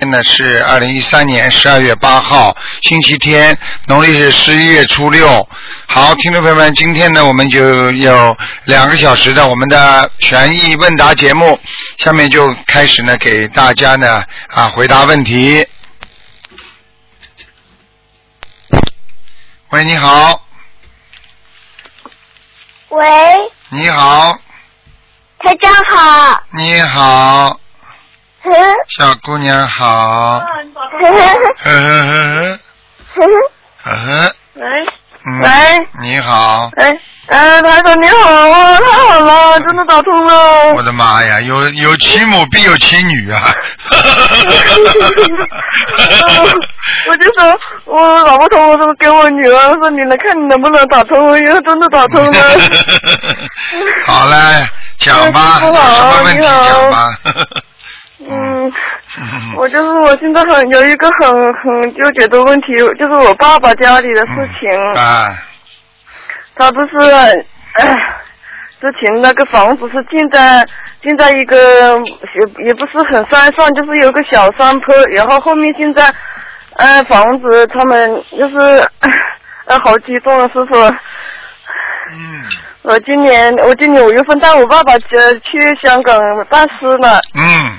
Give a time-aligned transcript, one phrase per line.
[0.00, 3.56] 现在是二零一三年十二月八号，星期天，
[3.86, 5.48] 农历是十一月初六。
[5.86, 11.60] 好，听众朋友们，今天呢，我们就有两个小时的我们的悬疑问答节目，
[11.96, 15.64] 下面就开始呢，给大家呢啊回答问题。
[19.70, 20.44] 喂，你好，
[22.88, 23.06] 喂，
[23.68, 24.36] 你好，
[25.38, 26.42] 台长好。
[26.50, 27.60] 你好，呵
[28.98, 30.46] 小姑娘好，呵
[31.00, 31.10] 呵
[31.64, 31.70] 呵呵
[33.14, 33.24] 呵
[33.82, 34.62] 呵呵，喂
[35.26, 35.48] 嗯，喂
[36.02, 36.84] 你好，喂，
[37.28, 40.74] 哎，台长你好啊，太好了，真的打通了。
[40.74, 43.40] 我的妈呀，有有其母必有其女啊！
[47.08, 52.38] 我就说，我打不通，我说给我女儿说，你来看你能不能打通，以后真的打通了。
[54.04, 57.16] 好嘞，讲吧，有什么问题讲吧。
[58.28, 58.72] 嗯，
[59.56, 62.66] 我就是我现在很有一个很很纠结的问题，
[62.98, 64.70] 就是我爸爸家里的事情。
[64.94, 65.32] 啊，
[66.54, 67.86] 他不是，哎，
[68.80, 70.66] 之前那个房子是建在
[71.02, 76.12] 建在一个也也不是很山上，就是有个小山坡，然后后面现在，
[76.76, 78.56] 呃，房子他们就是，
[79.66, 80.76] 呃，好激动啊，师傅。
[82.12, 82.42] 嗯。
[82.82, 85.06] 我今年我今年五月份带我爸爸去
[85.42, 86.14] 去香港
[86.50, 87.78] 办事了，嗯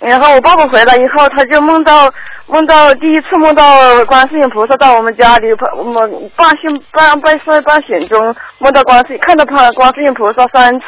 [0.00, 2.12] 然后我爸爸回来以后，他就梦到
[2.46, 3.62] 梦到第一次梦到
[4.06, 10.86] 观世音菩萨到我们家里，我们半醒半半睡半醒中梦到观世看到他观世音菩萨三次，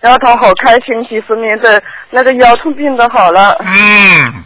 [0.00, 3.56] 然后他好开心，几十年的那个腰痛病都好了。
[3.60, 4.44] 嗯，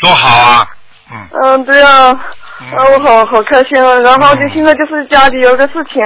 [0.00, 0.66] 多好啊！
[1.10, 2.10] 嗯嗯，对啊，
[2.76, 3.96] 我好好开心啊！
[3.96, 6.02] 然后就现在就是家里有个事情，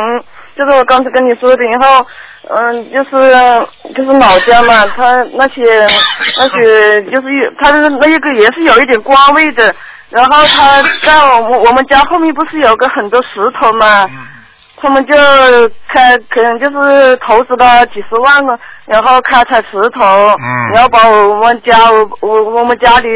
[0.57, 2.07] 就是我刚才跟你说的，然后
[2.49, 5.87] 嗯，就是就是老家嘛，他那些
[6.39, 7.29] 那些就是
[7.61, 9.75] 他的那一个也是有一点官位的，
[10.11, 13.29] 然后他在我们我们家后面不是有个很多石
[13.61, 14.27] 头嘛，嗯。
[14.85, 15.15] 他们就
[15.87, 23.09] 开可能就是投资了几十万了，然后开采石头，嗯然后把我们家我我我们家里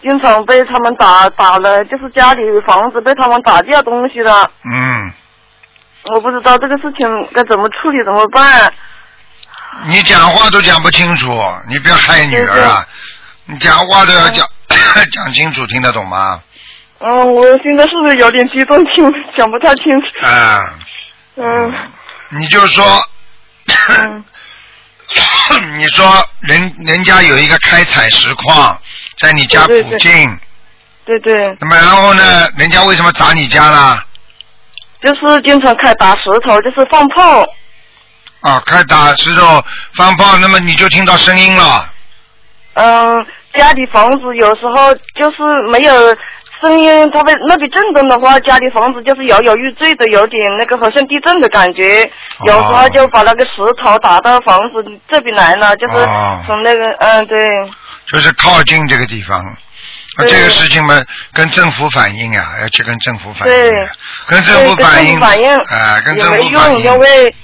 [0.00, 5.10] 经常被他们打打了，就是家里房子被他们打掉东西了，嗯，
[6.04, 8.72] 我不知道这个事情该怎么处理，怎么办？
[9.86, 11.28] 你讲话都讲不清楚，
[11.68, 12.84] 你不要害女儿啊！
[13.44, 14.46] 你讲话都要讲
[15.12, 16.40] 讲清楚，听得懂吗？
[17.00, 20.26] 嗯，我现在是不是有点激动，听讲不太清楚？
[20.26, 20.74] 啊，
[21.36, 21.72] 嗯
[22.30, 22.84] 你就说，
[23.88, 24.24] 嗯
[25.78, 28.78] 你说人人家有一个开采石矿
[29.18, 30.38] 在你家对对对附近，
[31.04, 34.04] 对对，那么然后呢，人家为什么砸你家啦？
[35.02, 37.44] 就是经常开打石头，就是放炮。
[38.40, 39.62] 啊，开打石头
[39.94, 41.92] 放炮，那么你就听到声音了。
[42.74, 45.92] 嗯，家里房子有时候就是没有
[46.60, 52.02] 声音，它会那边震动的话，家里房子就是摇摇欲坠的，有点那个好像地震的感觉。
[52.38, 53.50] 哦有时候就把那个石
[53.82, 57.36] 头打到房子这边来了，就是哦从那个嗯对，
[58.06, 59.42] 就是靠近这个地方。
[60.26, 61.00] 这个事情嘛，
[61.32, 63.84] 跟政府反映啊，要去跟政府反映对。
[63.84, 63.90] 啊，
[64.26, 67.34] 跟政府反映，政府反映没政府反用，因，为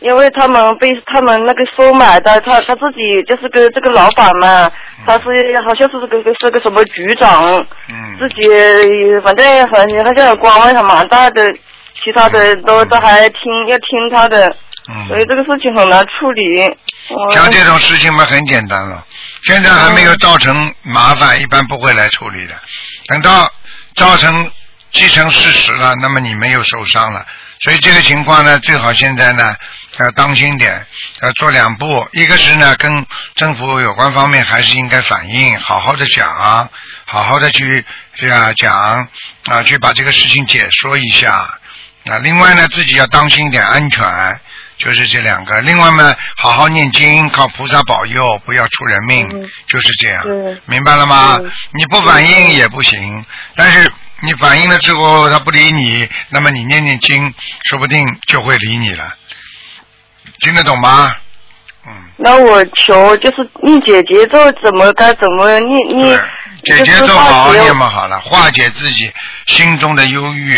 [0.00, 4.70] 因为他们被他们那个收买的，他他自己就是跟这个老板嘛，
[5.06, 5.24] 他是
[5.66, 7.54] 好像是个个是个什么局长。
[7.88, 8.48] 嗯，自己
[9.24, 11.52] 反正反正他现在官位还蛮大的，
[11.94, 14.54] 其他的都都还听要听他的，
[15.06, 16.64] 所以嗯，这个事情很难处理。
[17.34, 19.04] 像这种事情嘛，很简单了。
[19.42, 22.54] 现在还没有造成麻烦，一般不会来处理的。
[23.08, 23.50] 等到
[23.96, 24.50] 造成
[24.90, 27.26] 既成事实了，那么你没有受伤了。
[27.60, 29.54] 所以这个情况呢，最好现在呢
[29.98, 30.86] 要当心点，
[31.20, 32.08] 要做两步。
[32.12, 36.26] 一个是呢，跟政府有关方面还是应该反映，好好的讲，
[37.04, 37.84] 好好的去
[38.16, 38.74] 这样讲
[39.50, 41.32] 啊，去把这个事情解说一下
[42.06, 42.18] 啊。
[42.22, 44.40] 另外呢，自己要当心一点安全。
[44.78, 49.48] 就是这两个，另外嘛，好好念经，靠菩萨保佑，不要出人命，嗯。
[49.66, 50.24] 就是这样，
[50.66, 51.38] 明白了吗？
[51.42, 51.50] 嗯。
[51.72, 53.24] 你不反应也不行，
[53.56, 53.90] 但是
[54.22, 57.34] 你反应了之后他不理你，那么你念念经，
[57.64, 59.14] 说不定就会理你了，
[60.40, 61.14] 听得懂吗？
[61.86, 66.24] 嗯，那我求就是念姐姐咒怎么该怎么念念
[66.64, 69.12] 对，姐姐就是咒好念嘛好了，化解自己
[69.46, 70.56] 心中的忧郁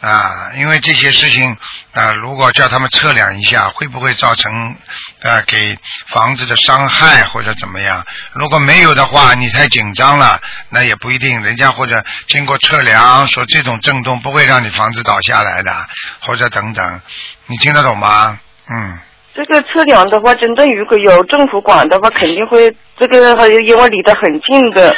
[0.00, 1.56] 啊，因为这些事情
[1.92, 4.76] 啊，如果叫他们测量一下，会不会造成
[5.22, 8.04] 啊给房子的伤害或者怎么样？
[8.32, 11.42] 如果没有的话，你太紧张了，那也不一定。
[11.42, 15.72] 人家或者经过测量说这种震动不会让你房子倒下来的，
[16.20, 17.00] 或者等等，
[17.46, 18.38] 你听得懂吗？
[18.68, 18.98] 嗯。
[19.34, 24.96] 这个测量的话，真正如果有政府管的话，肯定会这个因为离得很近的，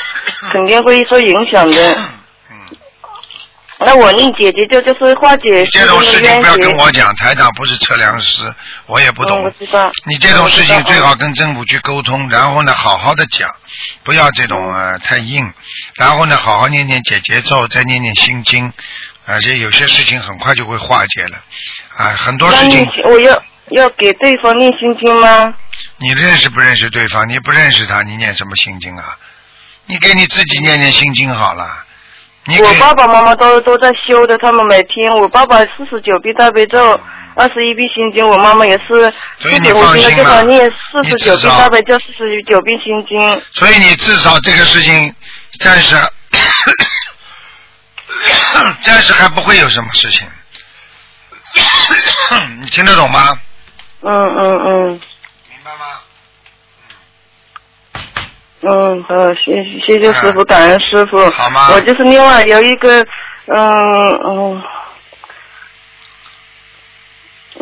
[0.52, 1.96] 肯定会受影响的。
[3.80, 8.54] 嗯，那我令姐姐就就是化解这种事情不要跟我讲，台长不是测量师，
[8.86, 9.42] 我也不嗯，懂。
[9.42, 9.90] 我知道。
[10.04, 13.48] 你这种事情最好跟政府去沟通，然后呢，好好的讲，
[14.04, 15.50] 不要这种呃太硬，
[15.96, 18.70] 然后呢，好好念念解结咒，再念念心经，
[19.24, 21.42] 而且有些事情很快就会化解了，
[21.96, 25.54] 啊，很多事情我要要给对方念心经吗？
[25.96, 27.26] 你认识不认识对方？
[27.28, 29.16] 你不认识他，你念什么心经啊？
[29.86, 31.84] 你给你自己念念心经好了，
[32.46, 36.98] 你我爸爸妈妈都都在修的，他们每天，我爸爸四十九遍大悲咒，
[37.34, 43.42] 二十一遍心经，我妈妈也是所以你四十五遍放心了就他念四十九遍大悲咒，四十九遍心经。
[43.52, 45.14] 所以你至少这个事情
[45.60, 45.94] 暂时
[48.82, 50.26] 暂时还不会有什么事情，
[52.60, 53.38] 你听得懂吗？
[54.02, 55.00] 嗯嗯嗯
[55.50, 56.00] 明白吗？
[58.62, 61.18] 嗯，好，谢谢谢谢师傅，感恩师傅。
[61.18, 63.02] 嗯好吗我就是另外有一个，
[63.46, 64.62] 嗯嗯。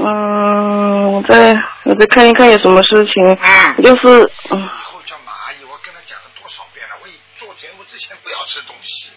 [0.00, 7.06] 嗯，我再我再看一看有什么事情，嗯就是嗯以后叫蚂蚁，我跟他讲了多少遍了，我
[7.36, 9.10] 做节目之前不要吃东西。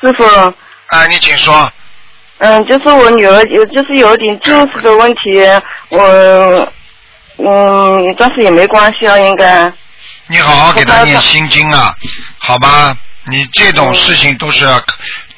[0.00, 1.68] 师傅，啊，你请说。
[2.38, 5.40] 嗯，就是我女儿有就是有点近视的问题，
[5.88, 6.72] 我
[7.38, 9.72] 嗯，但是也没关系啊，应该。
[10.28, 11.94] 你好好给他念心经啊，
[12.38, 12.96] 好吧？
[13.26, 14.82] 你这种事情都是要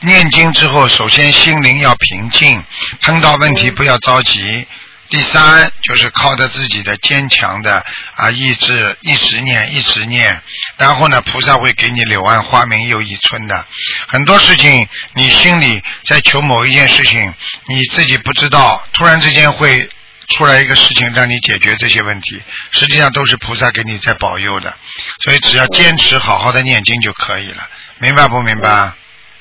[0.01, 2.63] 念经之后，首先心灵要平静，
[3.03, 4.67] 碰到问题不要着急。
[5.09, 7.85] 第三就是靠着自己的坚强的
[8.15, 10.41] 啊意志，一直念一直念，
[10.77, 13.67] 然后呢，菩萨会给你柳暗花明又一村的。
[14.09, 17.35] 很多事情你心里在求某一件事情，
[17.67, 19.89] 你自己不知道，突然之间会
[20.29, 22.43] 出来一个事情让你解决这些问题，
[22.73, 24.75] 实际上都是菩萨给你在保佑的。
[25.23, 27.67] 所以只要坚持好好的念经就可以了，
[27.99, 28.93] 明白不明白？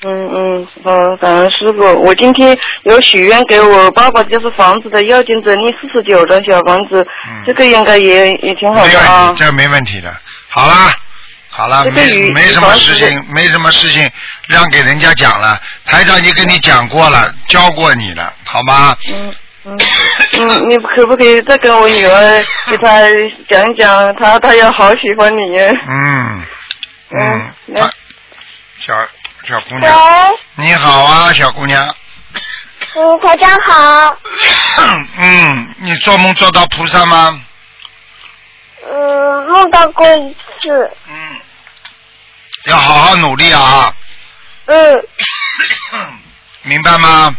[0.04, 1.82] 嗯嗯，好，感恩师傅。
[2.02, 7.04] 我今天有许愿给我爸爸，就是房子的要经者念四十九的小房子，
[7.46, 9.42] 这个应该也也挺好没问的啊题，。
[9.42, 10.14] 这没问题的。
[10.48, 10.94] 好啦，
[11.48, 14.08] 好了，没没什么事情，没什么事情
[14.48, 15.60] 让给人家讲了。
[15.86, 18.94] 台长已经跟你讲过了，教过你了，好吗？
[19.08, 19.34] 嗯
[19.64, 19.78] 嗯
[20.38, 23.00] 嗯，你可不可以再跟我女儿给她
[23.48, 25.58] 讲一讲，她她也好喜欢你。
[25.58, 26.46] 嗯
[27.10, 27.90] 嗯嗯，啊
[28.78, 28.92] 小
[29.44, 29.92] 小姑，娘，
[30.56, 31.94] 你好啊，小姑娘。
[32.94, 34.16] 嗯，台长好。
[35.18, 37.40] 嗯，你做梦做到菩萨吗？
[38.88, 40.90] 嗯，梦到过一次。
[41.08, 41.40] 嗯，
[42.66, 43.92] 要好好努力啊，
[44.66, 45.06] 嗯，
[46.62, 47.34] 明白吗？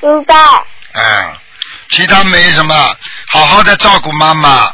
[0.00, 0.34] 明白。
[0.92, 1.36] 哎，
[1.90, 2.74] 其他没什么，
[3.32, 4.70] 好好的照顾妈妈，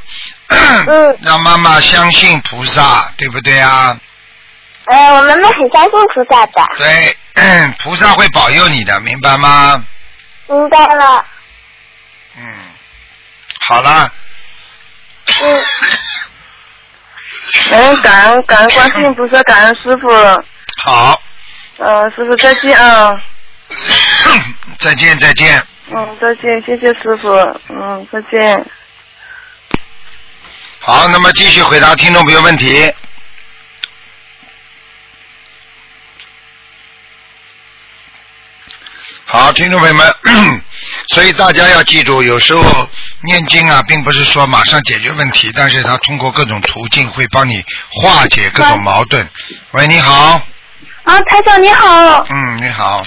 [0.49, 3.99] 嗯 让妈妈相信菩萨，对不对啊？
[4.87, 6.63] 呃，我妈妈很相信菩萨的。
[6.77, 7.17] 对，
[7.79, 9.83] 菩萨会保佑你的，明白吗？
[10.47, 11.25] 明白了。
[12.37, 12.45] 嗯，
[13.69, 14.13] 好了，
[15.41, 15.65] 嗯，
[17.71, 20.11] 感恩感恩感恩观世音菩萨，感恩师傅。
[20.83, 21.23] 好，
[21.79, 23.19] 嗯，师傅再见啊。
[24.79, 25.67] 再见再见。
[25.87, 27.31] 嗯，再见，谢谢师傅。
[27.69, 28.67] 嗯，再见。
[30.81, 32.93] 好，那么继续回答听众朋友问题。
[39.27, 40.15] 好，听众朋友们，
[41.13, 42.89] 所以大家要记住，有时候
[43.23, 49.29] 念经啊，并不是说马上解决问题，但是它通过各种途径会帮你化解各种矛盾。
[49.73, 50.41] 喂，你好，
[51.03, 53.03] 啊，台长你好，嗯，你好，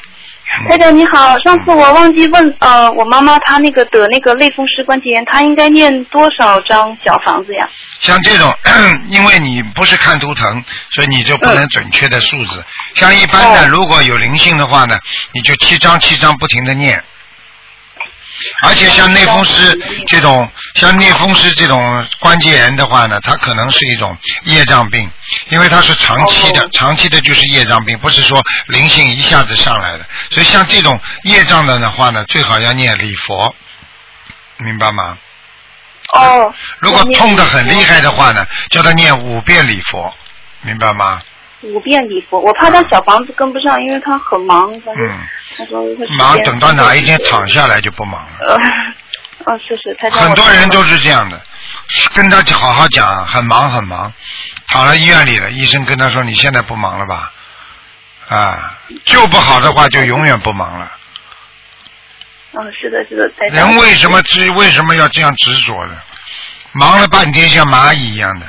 [0.67, 1.37] 台长你好。
[1.39, 7.69] 上次我忘记问，呃，我妈妈她那个得那个类风湿关节炎，她应该念多少张小房子呀？
[7.99, 8.51] 像这种，
[9.09, 12.63] 因为你不是看图腾，所以你就不能准确的数字。
[12.95, 14.97] 像一般的，哦如果有灵性的话呢，
[15.33, 17.03] 你就七张七张不停的念。
[18.65, 19.77] 而且像类风湿
[20.07, 25.09] 这种，像类风湿这种关节炎的话呢，它可能是一种业障病，
[25.49, 30.05] 因为它是长期的，哦长期的就是业障病，不是说灵性一下子上来的。
[30.29, 33.55] 所以像这种业障的的话呢，最好要念礼佛，
[34.57, 35.17] 明白吗？
[36.13, 36.53] 哦。
[36.79, 40.15] 如果痛的很厉害的话呢，叫他念五遍礼佛，
[40.61, 41.21] 明白吗？
[41.61, 45.19] 五遍礼佛，我怕他小房子跟不上，因为他很忙，他说、嗯，
[45.57, 45.83] 他说
[46.17, 48.37] 忙等到哪一天躺下来就不忙了。
[48.47, 48.55] 呃，
[49.45, 51.41] 哦是是，他很多人都是这样的，
[52.13, 54.13] 跟他好好讲，很忙很忙，
[54.67, 57.31] 躺在医院里了，医生跟他说你现在不忙了吧？
[58.29, 60.91] 啊，救不好的话就永远不忙了。
[62.53, 65.95] 哦是的是的，人为什么执为什么要这样执着呢？
[66.73, 68.45] 忙了半天像蚂蚁一样的，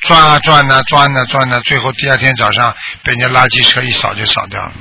[0.00, 4.72] 转啊转呐、转呐、转呐、最后第二天早上被人家垃圾车一扫就扫掉了。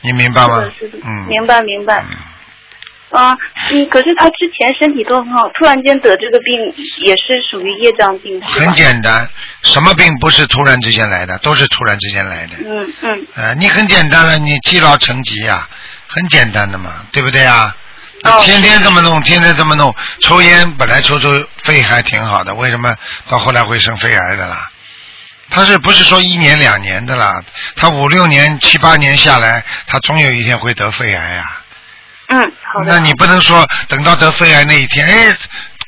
[0.00, 0.70] 你明白吗？
[1.04, 2.04] 嗯，明白明白。
[3.10, 3.36] 啊，
[3.70, 6.60] 嗯，可是他之前身体都很好，突然间得这个病
[6.98, 9.26] 也是属于业障病，很简单，
[9.62, 12.56] 什么病不是突然之间来的，都是突然之间来的。
[12.58, 15.66] 嗯嗯，呃，你很简单了，你积劳成疾呀、
[16.06, 17.74] 很简单的嘛，对不对啊？
[18.42, 21.28] 天天这么弄，天天这么弄，抽烟本来抽抽
[21.62, 22.94] 肺还挺好的，为什么
[23.28, 24.70] 到后来会生肺癌的啦？
[25.50, 27.42] 他是不是说一年两年的啦？
[27.76, 31.44] 他五六年、七八年下来，他总有一天会得肺癌呀、
[32.28, 32.92] 嗯，好的。
[32.92, 35.36] 那你不能说等到得肺癌那一天，哎，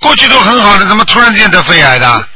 [0.01, 2.29] 过去都很好的，怎么突然间得肺癌的？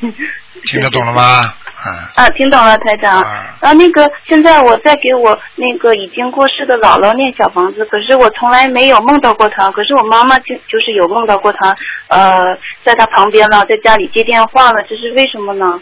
[0.64, 1.52] 听得懂了吗？
[1.84, 3.20] 啊，啊，听懂了，台长。
[3.20, 11.74] 啊啊，那个，现在我在给我那个已经过世的姥姥念小房子，可是我从来没有梦到过她，可是我妈妈就就是有梦到过她，
[12.08, 12.42] 呃，
[12.84, 15.80] 在她旁边了，在家里接电话了，这是为什么呢？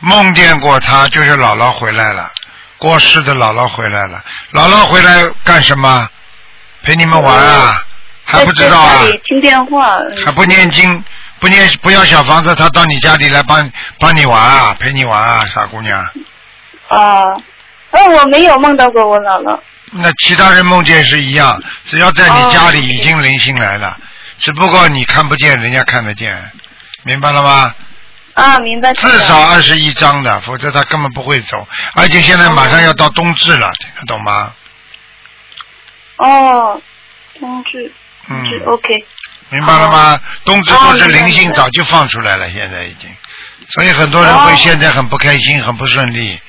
[0.00, 2.30] 梦见过他，就是姥姥回来了，
[2.78, 4.22] 过世的姥姥回来了。
[4.52, 6.08] 姥姥回来干什么？
[6.84, 7.82] 陪你们玩啊？
[8.24, 8.94] 还不知道啊？
[8.94, 9.96] 家里听电话。
[9.96, 11.04] 嗯还不念经，
[11.40, 15.98] 不念不要小房子，他到你家里来帮帮你玩啊，陪你玩啊，傻姑娘。
[16.88, 17.24] 啊，
[17.90, 19.58] 呃，我没有梦到过我姥姥。
[19.92, 23.96] 那其他人梦见是一样，只要在你家里已经灵性来了，
[24.38, 26.50] 只不过你看不见，人家看得见，
[27.04, 27.74] 明白了吗？
[28.34, 28.92] 啊，明白。
[28.94, 31.66] 至少二十一张的，否则他根本不会走。
[31.94, 34.52] 而且现在马上要到冬至了，听得懂吗？
[36.18, 36.80] 哦，
[37.38, 37.92] 冬至，
[38.28, 39.06] 嗯冬至，OK。
[39.50, 40.20] 明白了吗？
[40.44, 43.10] 冬至都是灵性早就放出来了，现在已经，
[43.68, 46.40] 所以很多人会现在很不开心，很不顺利。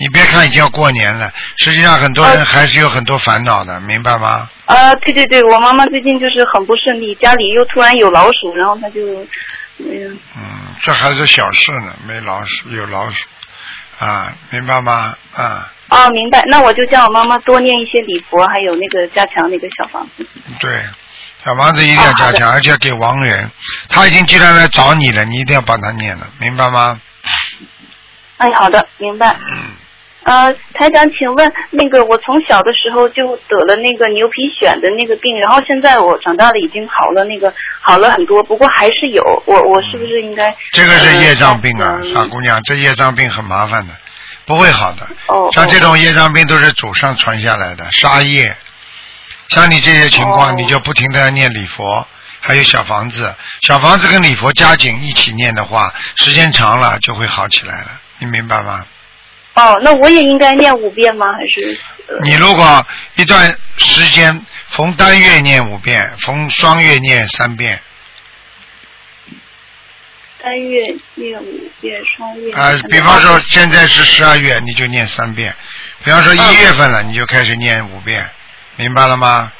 [0.00, 4.48] 你别看已经要过年了，实际上很多人哦还是有很多烦恼的，明白吗？
[4.66, 9.00] 啊，对对对，我妈妈最近就是很不顺利，家里又突然有老鼠，然后她就，
[9.78, 10.42] 嗯，嗯，
[10.82, 13.26] 这还是小事呢，没老鼠有老鼠，
[13.98, 15.16] 啊，明白吗？
[15.34, 16.40] 啊，哦，明白。
[16.48, 20.24] 那我就叫我妈妈多念一些礼佛，还有那个加强那个小房子。
[20.60, 20.84] 对，
[21.44, 23.50] 小房子一定要加强，而且要给亡人。
[23.88, 27.00] 他已经既然来找你了，你一定要帮他念了，明白吗？
[28.38, 29.34] 哎，好的，明白。
[29.50, 29.70] 嗯，
[30.24, 40.54] 呃，台长，请问那个我从小的时候就得了那个牛皮癣的那个病，然后现在我长大了已经好了，那个好了很多，不过还是有，我我是不是应该？
[40.72, 43.94] 这个是业障病啊，呃傻姑娘，这业障病很麻烦的，
[44.44, 45.06] 不会好的。
[45.28, 48.56] 哦，像这哦种业障病都是祖上传下来的杀业，
[49.48, 50.54] 像你这些情况，哦。
[50.56, 52.06] 你就不停的要念礼佛，
[52.40, 58.86] 还有小房子，小房子跟礼佛加紧一起念的话，时间长了就会好起来了，你明白吗？
[59.54, 61.26] 哦，那我也应该念五遍吗？
[61.32, 61.80] 还是？
[62.06, 62.16] 呃？
[62.22, 62.86] 你如果
[63.16, 67.80] 一段时间逢单月念五遍，逢双月念三遍，
[70.40, 75.52] 单月念五遍，双月啊、比方说现在是十二月，你就念三遍；
[76.04, 78.30] 比方说一月份了，你就开始念五遍，
[78.78, 79.52] 明白了吗？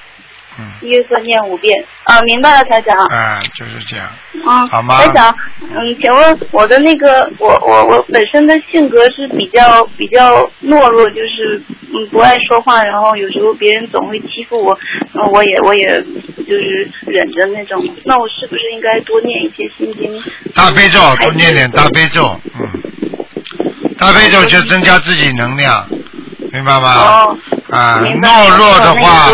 [0.61, 1.73] 嗯，一月份念五遍
[2.03, 2.97] 啊，明白了，台长。
[3.07, 4.09] 啊、就是这样。
[4.35, 11.63] 嗯，好吗台长，嗯，请问我的那个，我我我本身的性格是比较比较懦弱，就是
[11.95, 14.77] 嗯不爱说话，然后有时候别人总会欺负我，
[15.13, 16.03] 然后我也我也
[16.45, 17.81] 就是忍着那种。
[18.05, 20.21] 那我是不是应该多念一些心经？
[20.57, 25.89] 大悲咒，多念点大悲咒，嗯，大悲咒就增加自己能量，
[26.53, 26.95] 明白吗？
[26.95, 27.39] 哦，
[27.71, 29.29] 啊，懦弱的话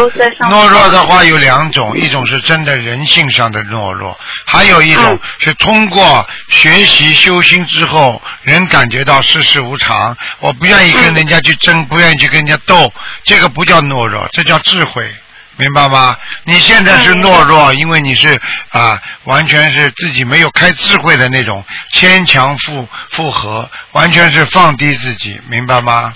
[0.50, 12.92] 懦弱的话有两种，一种是真的人性上的懦弱，还有一种嗯是通过学习修心之后，人感觉到世事无常，我不愿意跟嗯人家去争，不愿意去跟人家斗，
[13.24, 15.14] 这个不叫懦弱，这叫智慧。
[15.56, 16.16] 明白吗？
[16.42, 18.40] 你现在是嗯懦弱，因为你是
[18.70, 26.12] 啊，完全是自己没有开智慧的那种牵强附附和，完全是放低自己，明白吗？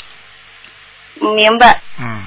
[1.20, 2.24] 嗯明白嗯，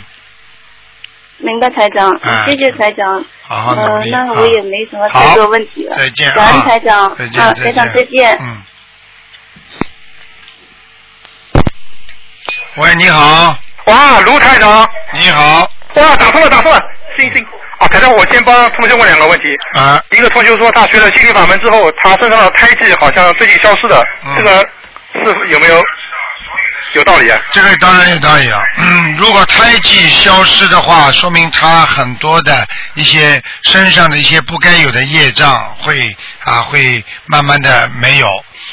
[1.38, 3.24] 明白，台长，哎谢谢台长。
[3.43, 4.12] 好好努呃，力。
[4.12, 5.95] 那啊我也没什么太多问题了。
[5.98, 6.36] 再见啊！
[6.36, 8.38] 感恩台长，再见，啊，台长再见。
[8.39, 8.63] 嗯。
[12.77, 16.79] 喂，你好，哇，卢台长，你好，哇，打通了，打通了，
[17.17, 17.45] 行行。
[17.79, 19.45] 啊，台长，我先帮同学问两个问题。
[19.77, 24.60] 啊，一个同学说他学了心灵法门之后，他身上的胎记好像最近消失的，嗯这个
[25.25, 25.75] 是有没有
[26.93, 27.39] 有道理啊？
[27.51, 28.61] 这个当然有道理了。
[28.77, 35.93] 嗯，如果胎记消失的话，说明他很多的一些身上的一些不该有的业障会
[36.43, 38.27] 啊会慢慢的没有。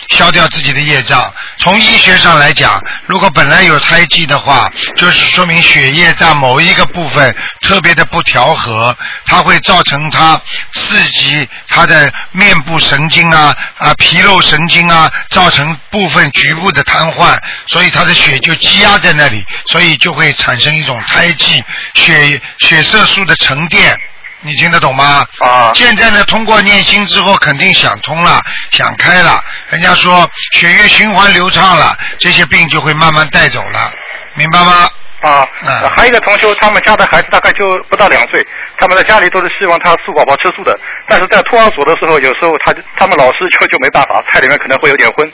[0.08, 1.32] 消掉自己的业障。
[1.58, 8.96] 从医学上来讲，如果本来有胎记的话，就是说明血液在某一个部分特别的不调和，
[9.26, 10.40] 它会造成它
[10.72, 21.62] 刺激它的面部神经啊啊皮肉神经啊，造成部分局部的瘫痪，所以它的血就积压在那里，所以就会产生一种胎记，
[21.94, 23.96] 血血色素的沉淀。
[24.40, 25.26] 你听得懂吗？
[25.40, 28.40] 啊现在呢，通过念经之后，肯定想通了，
[28.70, 29.42] 想开了。
[29.68, 33.92] 人家说血液循环流畅了，这些病就会慢慢带走了，
[34.34, 34.88] 明白吗？
[35.20, 38.46] 啊嗯，还有一个同修，他们家的孩子大概就不到两岁，
[38.78, 40.72] 他们在家里都是希望他素宝宝吃素的，
[41.08, 45.28] 但是在托儿所的时候，有时候他他们老师就就没办法，菜里面可能会有点荤，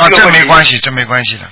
[0.00, 1.50] 啊，这这个没关系，这没关系的，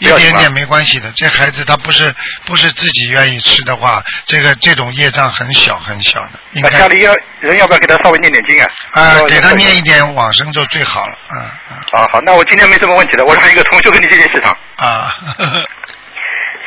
[0.00, 1.10] 一点点没关系的。
[1.12, 2.12] 这孩子他不是
[2.44, 8.68] 不是自己愿意吃的话，这个这种业障很小很小的，应该家里要人要不要给他稍微念点经啊？
[8.92, 13.24] 啊，给他念一点往生咒最好了，嗯嗯啊，好，那我今天没什么问题了。
[13.24, 14.56] 我还有一个同学跟你谢谢市场。
[14.76, 15.14] 啊，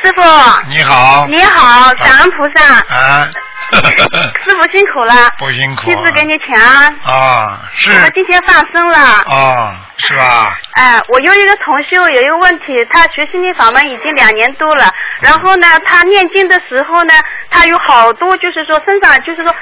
[0.02, 0.22] 师傅，
[0.68, 3.28] 你好，你好，感恩菩萨，啊，
[4.44, 6.94] 师傅辛苦了，不辛苦弟子给你请安。
[7.04, 10.58] 啊，是我们今天放生了，啊，是吧？
[10.72, 17.14] 哎，我有一个同修有一个问题，他学心灵法门已经两年多了，然后呢，他念经的时候呢，
[17.50, 19.54] 他有好多就是说身上就是说。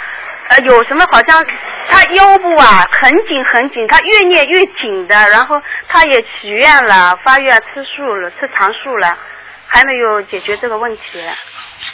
[0.50, 1.44] 呃，有什么好像
[1.90, 5.60] 他腰部啊很紧很紧，他越念越紧的，然后
[5.90, 9.14] 他也许愿了，发愿吃素了，吃长素了，
[9.66, 11.20] 还没有解决这个问题。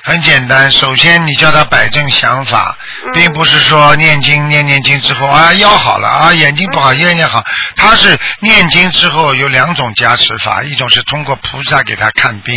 [0.02, 7.42] 很简单，首先你叫他摆正想法，嗯并不是说念经念念经之后啊腰好了啊眼睛不好念念好，
[7.76, 12.54] 他是念经之后有两种加持法，一种是通过菩萨给他看病，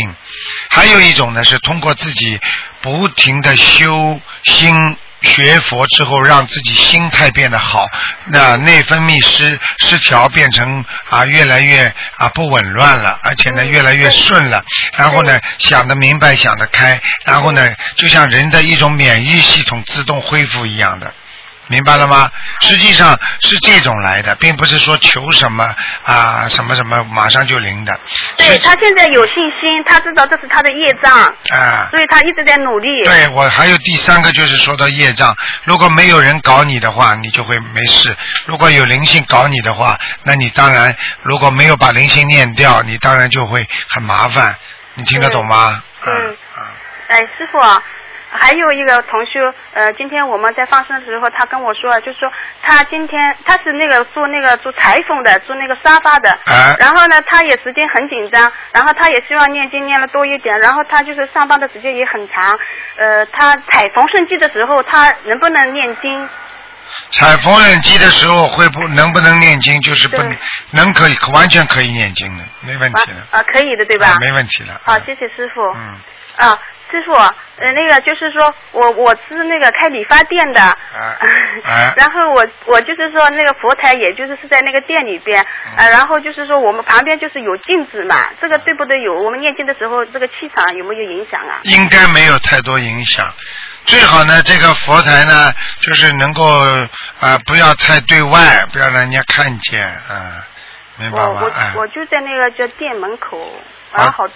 [0.70, 2.38] 还有一种呢是通过自己
[2.80, 4.96] 不停的修心。
[5.22, 7.84] 学佛之后，让自己心态变得好，
[8.30, 14.62] 那内分泌失失调变成啊越来越啊不紊乱了，而且呢越来越顺了。
[14.96, 21.12] 然后呢想得明白，想得开，然后呢就像人的一种免疫系统自动恢复一样的。
[21.68, 22.30] 明白了吗？
[22.60, 27.98] 实际上是这种来的，并不是说求什么啊什么什么马上就灵的。
[28.36, 31.12] 对他现在有信心，他知道这是他的业障，
[31.50, 32.88] 啊，所以他一直在努力。
[33.04, 38.12] 对我还有第三个就是说到业障，如果没有人搞你的话，你就会没事；
[38.46, 44.56] 如果有灵性搞你的话，那你当然如果没有把灵性念掉，你当然就会很麻烦。
[44.94, 45.82] 你听得懂吗？
[46.06, 46.62] 嗯嗯嗯
[47.08, 47.82] 哎，师傅啊，
[48.38, 49.40] 还有一个同学，
[49.74, 52.30] 呃，今天我们在放生的时候，他跟我说，就是说
[52.62, 62.58] 他今天他是那个做那个做裁缝的，做那个沙发的，啊然后呢，他也时间很紧张，然后他也希望念经念的多一点，然后他就是上班的时间也很长，
[62.96, 66.28] 呃，他采缝纫机的时候，他能不能念经？
[67.12, 69.78] 踩缝纫机的时候会不能不能念经？
[69.82, 70.36] 就是不能
[70.70, 73.16] 能可以完全可以念经的，没问题的。
[73.30, 74.06] 啊，可以的，对吧？
[74.06, 74.80] 啊没问题的。
[74.84, 75.60] 好，谢谢师傅。
[75.74, 75.94] 嗯，
[76.36, 76.58] 啊，
[76.90, 89.00] 师傅，呃，那个就是说我我是那个开理发店的， 啊然后我我就是说那个佛台，也就是是在那个店里边，嗯呃，然后就是说我们旁边就是有镜子嘛，这个对不对？
[89.02, 91.60] 有我们念经的时候，这个气场有没有影响啊？
[91.64, 93.26] 应该没有太多影响。
[93.86, 96.88] 最好呢，这个佛台呢，就是能够啊、
[97.20, 100.44] 呃不要太对外，不要让人家看见，啊、
[100.98, 103.40] 明白我我，我就在那个叫店门口，
[103.92, 104.32] 啊然后好，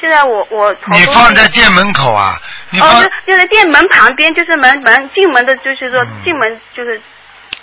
[0.00, 2.40] 现在我我你放在店门口啊？
[2.70, 7.00] 你放、哦，就就在店门旁边，就是门门进门的，就是说嗯进门就是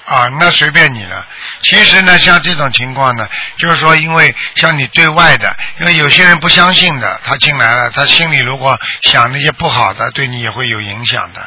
[0.06, 1.26] 啊，那随便你了。
[1.64, 11.42] 其实呢，像这种情况呢，就是说，因为像你对外的，因为有些人不相信的，他进来了，他心里如果想那些不好的，对你也会有影响的。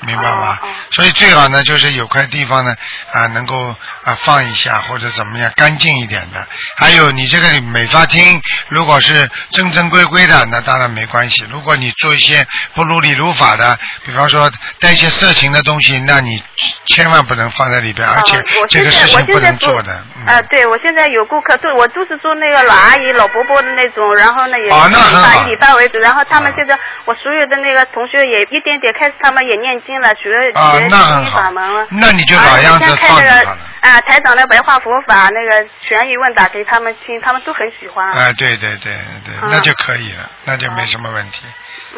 [0.00, 0.58] 明白吗？
[0.92, 2.74] 所以最好呢，就是有块地方呢
[3.12, 6.46] 啊，能够啊放一下或者怎么样干净一点的。
[6.76, 11.44] 还有你这个美发厅，如果是正正规规的，那当然没关系。
[11.50, 16.42] 如果你做一些不如理如法的，比方说带一些色情的东西，那你
[16.86, 19.92] 千万不能放在里边，而且这个事情不能做的。
[19.92, 33.58] 啊呃，对，我现在有顾客，对我都是做那个老阿姨、老伯伯的那种，然后呢也以理发为主，然后他们啊现在我所有的那个同学也一点点开始，他们也念经了，学啊学，心那很好灵法门了。，那你就老样子放就好了。
[33.80, 38.10] 啊，台长的白话佛法那个悬疑问答给他们听，他们都很喜欢。
[38.12, 38.92] 哎，对对对
[39.24, 41.46] 对，嗯那就可以了，那就没什么问题，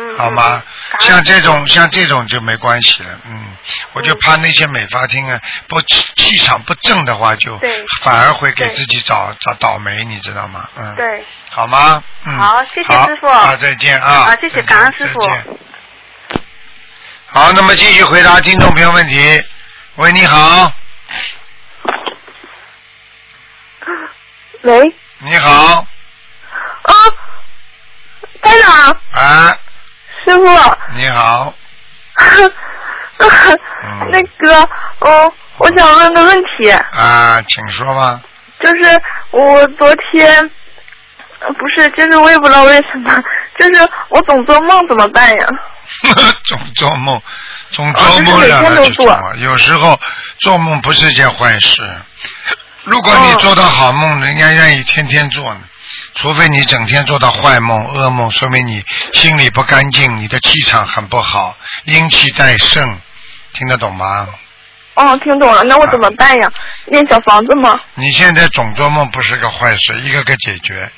[0.00, 0.62] 嗯，好吗？
[1.00, 3.54] 像这种像这种就没关系了，嗯，
[3.92, 10.66] 我就怕那些美发厅啊，不气气场不正的话，就对反而会给自己找找倒霉，你知道吗？
[10.76, 12.02] 嗯，，对，好吗？
[12.24, 14.24] 嗯，好谢谢好师傅好，再见啊！
[14.24, 15.20] 好谢谢感恩师傅
[17.26, 19.44] 好，那么继续回答听众朋友问题。
[19.96, 20.72] 喂，你好，
[24.62, 24.80] 喂，
[25.18, 25.86] 你好，
[26.82, 26.94] 啊，
[29.12, 29.58] 啊，
[30.30, 31.52] 师傅，你好，
[34.12, 34.68] 那个，
[35.00, 38.20] 哦，我想问个问题，啊，请说吧。
[38.60, 40.50] 就是我昨天，
[41.40, 43.12] 呃不是，就是我也不知道为什么，
[43.58, 45.46] 就是我总做梦怎么办呀？
[46.44, 47.20] 总做梦，
[47.70, 49.34] 总哦做梦就是每让天都做。
[49.38, 49.98] 有时候
[50.38, 51.82] 做梦不是件坏事。
[52.84, 55.60] 如果你哦做到好梦，人家愿意天天做呢。
[56.14, 63.00] 除非你整天做到坏梦、噩梦，说明你心里不干净，你的气场很不好，阴气太盛，
[63.52, 64.28] 听得懂吗？
[64.94, 66.52] 哦，听懂了，那我怎么办呀？
[66.86, 67.80] 念小房子吗？
[67.94, 70.90] 你现在总做梦不是个坏事，一个个解决。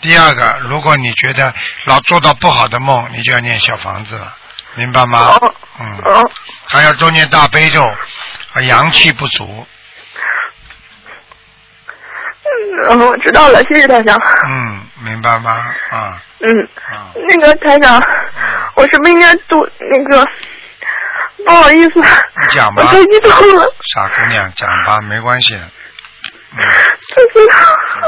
[0.00, 1.52] 第二个，如果你觉得
[1.86, 4.34] 老做到不好的梦，你就要念小房子了，
[4.76, 5.18] 明白吗？
[5.18, 5.98] 哦，嗯。
[6.04, 6.30] 哦，
[6.68, 9.66] 还要多念大悲咒，啊，阳气不足，
[12.88, 14.16] 嗯，我知道了，谢谢台长。
[14.46, 15.50] 嗯，明白吗？
[15.90, 16.48] 啊嗯，
[16.94, 18.00] 啊，那个台长，
[18.76, 20.26] 我是不是应该读那个？
[21.44, 23.66] 不好意思，你讲吧我太激动了。
[23.94, 25.54] 傻姑娘，讲吧，没关系。
[25.56, 25.68] 嗯
[26.56, 27.48] 就是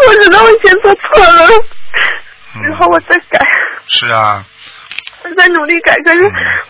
[0.08, 1.48] 我知道我以前做错了，
[2.54, 3.44] 嗯，然后我再改，
[3.88, 4.44] 是啊，
[5.24, 6.20] 我在努力改，可是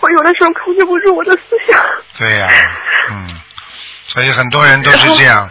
[0.00, 1.78] 我有的时候控制不住我的思想。
[2.18, 2.48] 对呀、
[3.10, 3.28] 嗯，
[4.06, 5.50] 所以很多人都是这样，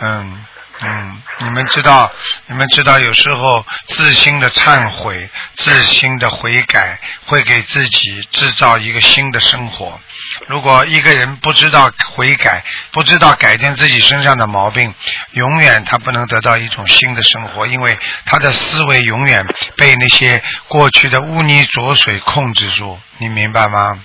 [0.00, 0.44] 嗯
[0.82, 2.10] 嗯，你们知道，
[2.46, 10.00] 你们知道，有时候自心的忏悔、自心的悔改，会给自己制造一个新的生活。
[10.48, 14.94] 如果一个人不知道悔改，不知道改正自己身上的毛病，
[15.32, 19.44] 永远他不能得到一种新的生活，因为他的思维永远
[19.76, 22.98] 被那些过去的污泥浊水控制住。
[23.18, 24.02] 你明白吗？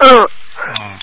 [0.00, 0.28] 嗯
[0.80, 0.98] 嗯，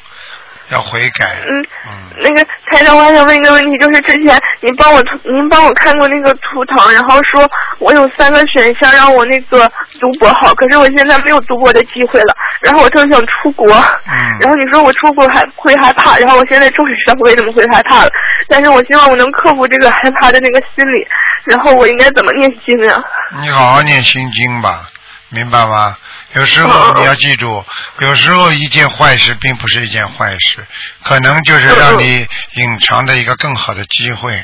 [0.69, 1.37] 要悔改。
[1.47, 7.47] 嗯，嗯，那个台长，我还想问一个问题，就是之前您帮我您帮我看过那个图腾，然后说
[7.79, 18.09] 我有三个选项让我那个读博好，可是我现在没有读博的机会了，然后我特别想出国，嗯 然后你说我出国还会害怕，然后我现在终于知道为什么会害怕了，
[18.47, 21.07] 但是我希望我能克服这个害怕的那个心理，
[21.45, 23.03] 然后我应该怎么念经呀？
[23.41, 24.89] 你好好念心经吧，
[25.29, 25.95] 明白吗？
[26.35, 27.63] 有时候嗯你要记住，
[27.99, 30.65] 有时候一件坏事并不是一件坏事，
[31.03, 34.43] 可能就是让你隐藏的一个更好的机会，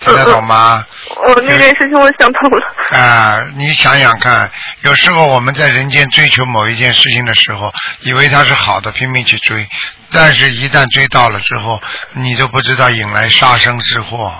[0.00, 0.86] 听得懂吗？
[1.26, 2.96] 我那件事情我想通了。
[2.96, 4.50] 啊，你想想看，
[4.82, 9.68] 有时候我们在人间追求某一件事情的时候，以为它是好的，拼命去追，
[10.12, 14.32] 但是一旦追到了之后，你都不知道引来杀身之祸。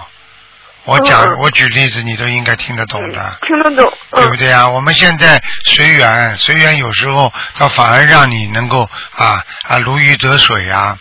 [0.84, 3.38] 我讲，嗯我举例子，你都应该听得懂的。
[3.46, 4.68] 听得懂，嗯对不对啊？
[4.68, 10.98] 我们现在随缘，随缘有时候它反而让你能够啊啊如鱼得水啊、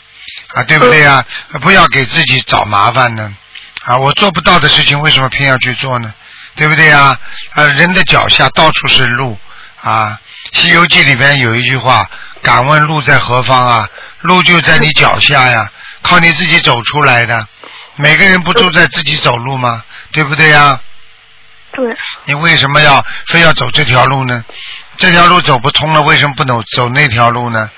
[0.55, 1.23] 啊，对不对呀、
[1.61, 3.33] 不要给自己找麻烦呢
[3.85, 3.95] 啊！
[3.97, 6.13] 我做不到的事情，为什么偏要去做呢？
[6.55, 7.17] 对不对呀？
[7.53, 9.37] 啊，人的脚下到处是路
[9.81, 10.19] 啊，
[10.59, 12.05] 《西游记》里边有一句话
[12.43, 13.87] ：“敢问路在何方啊？
[14.21, 17.47] 路就在你脚下呀，靠你自己走出来的。
[17.97, 19.83] 每个人不都在自己走路吗？
[20.11, 20.79] 对不对呀？
[21.73, 24.43] 对，你为什么要非要走这条路呢？
[24.97, 27.69] 这条路走不通了，为什么不能走那条路呢？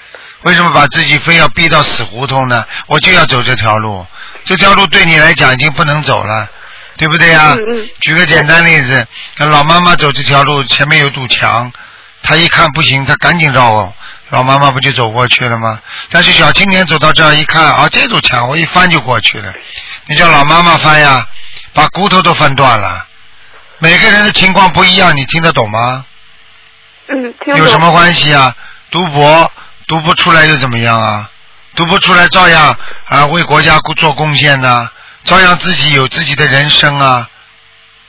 [0.43, 2.65] 为什么把自己非要逼到死胡同呢？
[2.87, 4.05] 我就要走这条路，
[4.45, 6.47] 这条路对你来讲已经不能走了，
[6.95, 9.05] 对不对呀、嗯嗯举个简单例子，
[9.37, 11.69] 老妈妈走这条路，前面有堵墙，
[12.23, 13.93] 她一看不行，她赶紧绕哦，
[14.29, 15.81] 老妈妈不就走过去了吗？
[16.09, 19.53] 但是小青年走到这儿一看啊，这堵墙我一翻就过去了，
[20.09, 21.23] 你叫老妈妈翻呀，
[21.71, 23.05] 把骨头都翻断了。
[23.77, 26.03] 每个人的情况不一样，你听得懂吗？
[27.09, 27.57] 嗯，听懂。
[27.59, 28.55] 有什么关系啊？
[28.89, 29.51] 读博
[29.85, 31.29] 读不出来又怎么样啊？
[31.75, 34.89] 读不出来照样啊为国家做贡献呢、
[35.25, 37.29] 照样自己有自己的人生啊。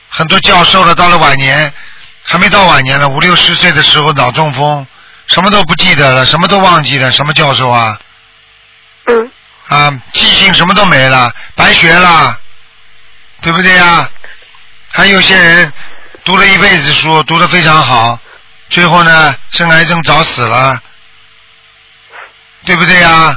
[0.09, 1.71] 很多教授了，到了晚年
[2.25, 4.87] 还没到晚年呢，五六十岁的时候脑中风，
[5.27, 7.99] 什么都不记得了，什么都忘记了，什么教授啊？
[9.71, 12.39] 嗯啊，记性什么都没了，白学了，
[13.41, 14.11] 对不对呀？
[14.91, 15.73] 还有些人
[16.25, 18.19] 读了一辈子书，读得非常好，
[18.69, 20.81] 最后呢生癌症早死了，
[22.65, 23.37] 对不对呀？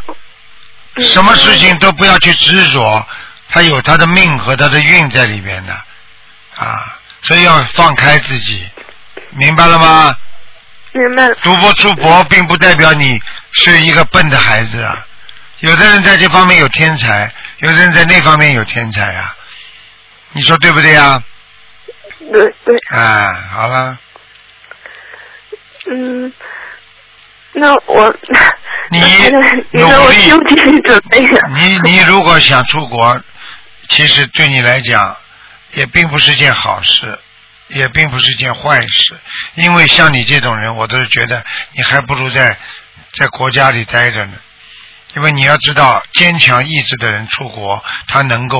[0.96, 3.08] 嗯什么事情都不要去执着，
[3.50, 5.74] 他有他的命和他的运在里边的
[6.56, 8.68] 啊，所以要放开自己，
[9.32, 10.16] 明白了吗？
[10.92, 11.36] 明白了。
[11.42, 13.20] 读不出博，并不代表你
[13.54, 15.04] 是一个笨的孩子啊。
[15.64, 19.34] 有的人在这方面有天才，有的人在那方面有天才啊。
[20.34, 21.24] 你说对不对啊？
[22.20, 23.98] 对对，哎，好了，
[25.90, 26.34] 嗯，
[27.54, 28.14] 那我
[28.90, 29.00] 你
[29.72, 31.22] 努力准备。
[31.56, 33.22] 你你如果想出国，
[33.88, 35.16] 其实对你来讲
[35.76, 37.18] 也并不是件好事，
[37.70, 39.18] 也并不是件坏事，
[39.56, 42.58] 因为像你这种人，我都是觉得你还不如在
[43.14, 44.34] 在国家里待着呢。
[45.16, 48.58] 因为你要知道，坚强意志的人出国，他能够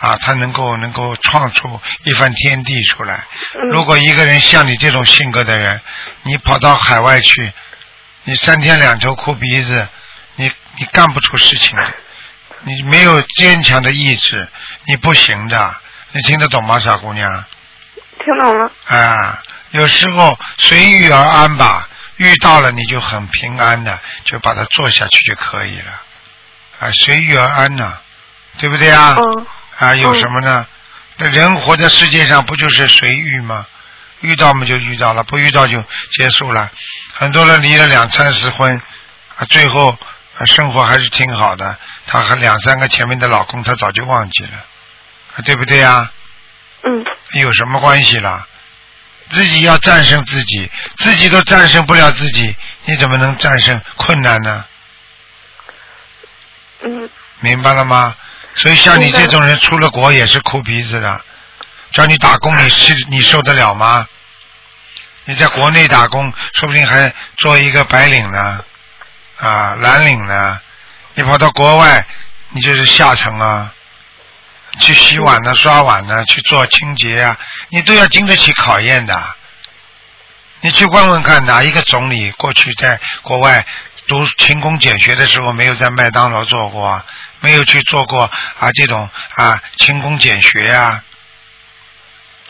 [0.00, 3.24] 啊，他能够能够创出一番天地出来。
[3.72, 5.80] 如果一个人像你这种性格的人，
[6.22, 7.52] 你跑到海外去，
[8.24, 9.88] 你三天两头哭鼻子，
[10.36, 11.94] 你你干不出事情的。
[12.66, 14.48] 你没有坚强的意志，
[14.86, 15.76] 你不行的。
[16.12, 17.44] 你听得懂吗，傻姑娘？
[18.18, 18.70] 听懂了。
[18.86, 26.00] 啊，有时候随遇而安吧，遇到了你就很平安的，就把它做下去就可以了。
[26.80, 27.98] 啊，随遇而安呐、
[28.58, 29.16] 对不对啊？
[29.18, 29.46] 嗯
[29.78, 30.66] 啊，有什么呢？
[31.16, 33.66] 那人活在世界上不就是随遇吗？
[34.20, 36.70] 遇到嘛就遇到了，不遇到就结束了。
[37.14, 38.80] 很多人离了两三次婚，
[39.36, 41.78] 啊，最后、啊生活还是挺好的。
[42.06, 44.64] 她和两三个前面的老公，她早就忘记了，
[45.36, 46.10] 啊，对不对啊？
[46.82, 47.04] 嗯
[47.40, 48.46] 有什么关系啦？
[49.30, 54.64] 自己要战胜自己，自己都战胜不了自己，你怎么能战胜困难呢？
[56.82, 57.08] 嗯
[57.40, 58.14] 明白了吗？
[58.54, 61.20] 所以像你这种人出了国也是哭鼻子的，
[61.92, 64.06] 叫你打工你是你受得了吗？
[65.24, 68.64] 你在国内打工，说不定还做一个白领呢，
[69.38, 70.60] 啊蓝领呢，
[71.14, 72.06] 你跑到国外，
[72.50, 73.74] 你就是下层啊，
[74.80, 79.34] 去洗碗呢、刷碗呢、去做清洁啊，你都要经得起考验的。
[80.60, 83.64] 你去问问看，哪一个总理过去在国外
[84.06, 87.04] 读勤工俭学的时候，没有在麦当劳做过啊？
[87.40, 91.02] 没有去做过啊这种啊勤工俭学呀、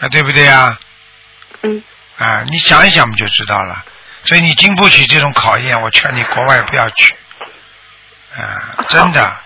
[0.01, 0.09] 啊？
[0.09, 0.79] 对不对啊？
[1.63, 1.83] 嗯
[2.17, 3.85] 啊，你想一想不就知道了。
[4.23, 7.15] 所以你经不起这种考验，我劝你国外不要去。
[8.37, 9.37] 啊，真的，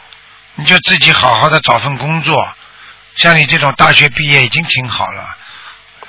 [0.57, 2.47] 你就自己好好的找份工作。
[3.19, 5.37] 像你这种大学毕业已经挺好了，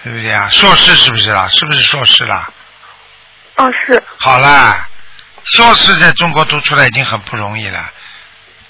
[0.04, 0.50] 对不对啊？
[0.52, 1.48] 硕士是不是啦？
[1.50, 2.50] 是不是硕士啦？
[3.56, 4.88] 哦是好啦，
[5.43, 7.91] 硕士在中国读出来已经很不容易了，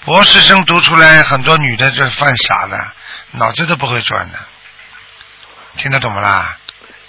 [0.04, 2.92] 博士生读出来很多女的就犯傻了，
[3.32, 4.38] 脑子都不会转的，
[5.76, 6.58] 听得懂不啦？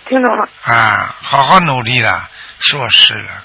[0.07, 0.49] 听懂了。
[0.63, 3.43] 啊，好好努力啦，硕士了，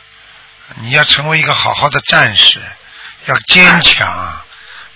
[0.80, 2.60] 你要成为一个好好的战士，
[3.26, 4.42] 要坚强，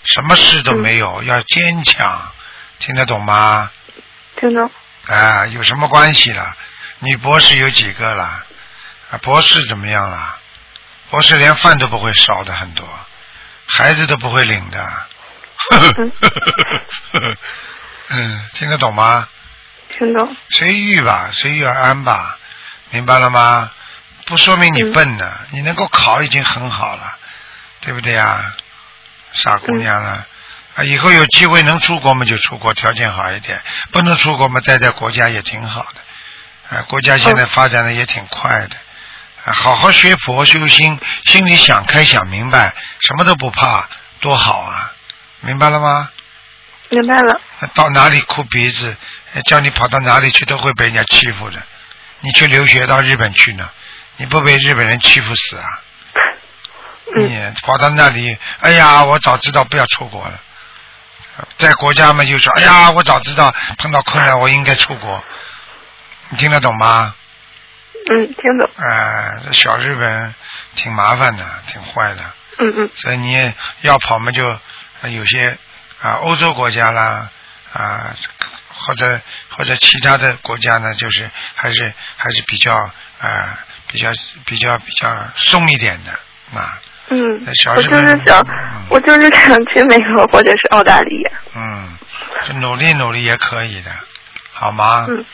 [0.04, 2.32] 什么事都没有，要坚强，
[2.80, 3.70] 听得懂吗？
[4.36, 4.70] 听懂。
[5.06, 6.56] 啊，有什么关系了？
[7.00, 8.24] 女博士有几个了？
[9.10, 10.36] 啊，博士怎么样了？
[11.10, 12.86] 博士连饭都不会烧的很多，
[13.66, 14.92] 孩子都不会领的。
[18.08, 19.28] 嗯，听得懂吗？
[19.96, 20.36] 听懂。
[20.50, 22.38] 随遇吧，随遇而安吧，
[22.90, 23.70] 明白了吗？
[24.26, 27.16] 不说明你笨呢，你能够考已经很好了，
[27.80, 28.54] 对不对呀？
[29.32, 30.26] 傻姑娘了。
[30.76, 33.58] 啊，以后有机会能出国嘛就出国，条件好一点；
[33.90, 36.76] 不能出国嘛，待在国家也挺好的。
[36.76, 38.76] 啊，国家现在发展的也挺快的。
[39.44, 43.88] 啊，好好学佛修心，心里想开想明白，什么都不怕，
[44.20, 44.92] 多好啊！
[45.40, 46.10] 明白了吗？
[46.90, 47.40] 明白了。
[47.74, 48.96] 到哪里哭鼻子，
[49.32, 51.60] 呃叫你跑到哪里去都会被人家欺负的。
[52.20, 53.68] 你去留学到日本去呢，
[54.18, 55.66] 你不被日本人欺负死啊？
[57.16, 60.40] 你跑到那里，哎呀，我早知道不要出国了。
[61.58, 65.22] 在国家嘛就说，哎呀，我早知道碰到困难我应该出国。
[66.30, 67.14] 你听得懂吗？
[68.10, 68.70] 嗯，听懂。
[68.76, 70.34] 哎、这小日本
[70.74, 72.22] 挺麻烦的，挺坏的。
[72.58, 74.46] 嗯嗯所以你要跑嘛，就
[75.02, 75.56] 呃有些
[76.00, 77.30] 啊欧洲国家啦
[77.72, 78.14] 啊，
[78.74, 84.10] 或者或者其他的国家呢，就是还是还是比较啊比较
[84.44, 86.12] 比较比较松一点的
[86.58, 86.78] 啊。
[87.10, 87.46] 嗯
[87.76, 88.46] 我就是想，
[88.88, 91.30] 我就是想去美国或者是澳大利亚。
[91.54, 91.98] 嗯，
[92.46, 93.90] 就努力努力也可以的，
[94.52, 95.06] 好吗？
[95.08, 95.24] 嗯。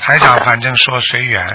[0.00, 1.46] 台长反正说随缘，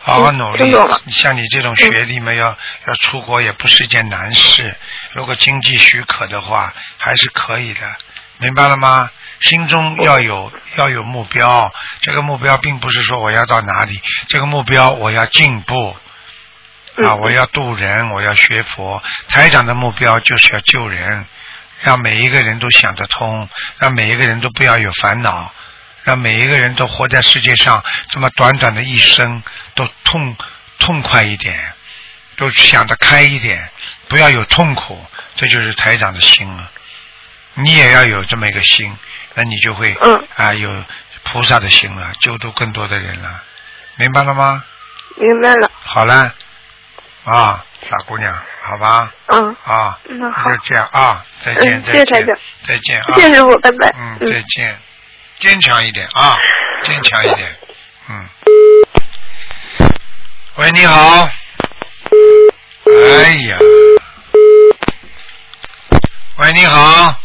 [0.00, 0.74] 好好努力。
[0.74, 4.74] 嗯像你这种学历嘛，要要出国也不是件难事。
[5.14, 7.80] 如果经济许可的话，还是可以的，
[8.38, 9.10] 明白了吗？
[9.40, 15.96] 心中要有要有目标，这个目标并不是说我要到哪里，这个目标我要进步。
[16.96, 19.02] 嗯啊，我要渡人，我要学佛。
[19.28, 21.24] 台长的目标就是要救人，
[21.82, 25.52] 让每一个人都想得通，让每一个人都不要有烦恼，
[26.04, 29.42] 让每一个人都活在世界上这么短短的一生
[29.74, 30.36] 都痛
[30.78, 31.72] 痛快一点，
[32.36, 33.70] 都想得开一点，
[34.08, 35.04] 不要有痛苦，
[35.34, 36.70] 这就是台长的心了。
[37.54, 38.96] 你也要有这么一个心，
[39.34, 40.84] 那你就会嗯啊有
[41.24, 43.42] 菩萨的心了，救度更多的人了，
[43.96, 44.62] 明白了吗？
[45.16, 45.70] 明白了。
[45.84, 46.34] 好了，
[47.24, 48.32] 啊，傻姑娘，
[48.62, 49.56] 好吧，嗯。
[49.64, 50.50] 啊，那好。
[50.50, 53.70] 就这样啊，再见，嗯再见谢谢台长，再见啊，谢谢师傅，拜。
[53.72, 53.94] 拜。
[53.98, 54.78] 嗯，再见，
[55.38, 56.38] 坚强一点啊，
[56.82, 57.56] 坚强一点，
[58.08, 58.28] 嗯。
[60.56, 61.28] 喂，你好。
[62.86, 63.58] 哎呀，
[66.36, 67.18] 喂，你好。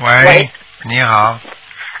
[0.00, 0.24] 喂。
[0.24, 0.50] 喂，
[0.82, 1.38] 你好，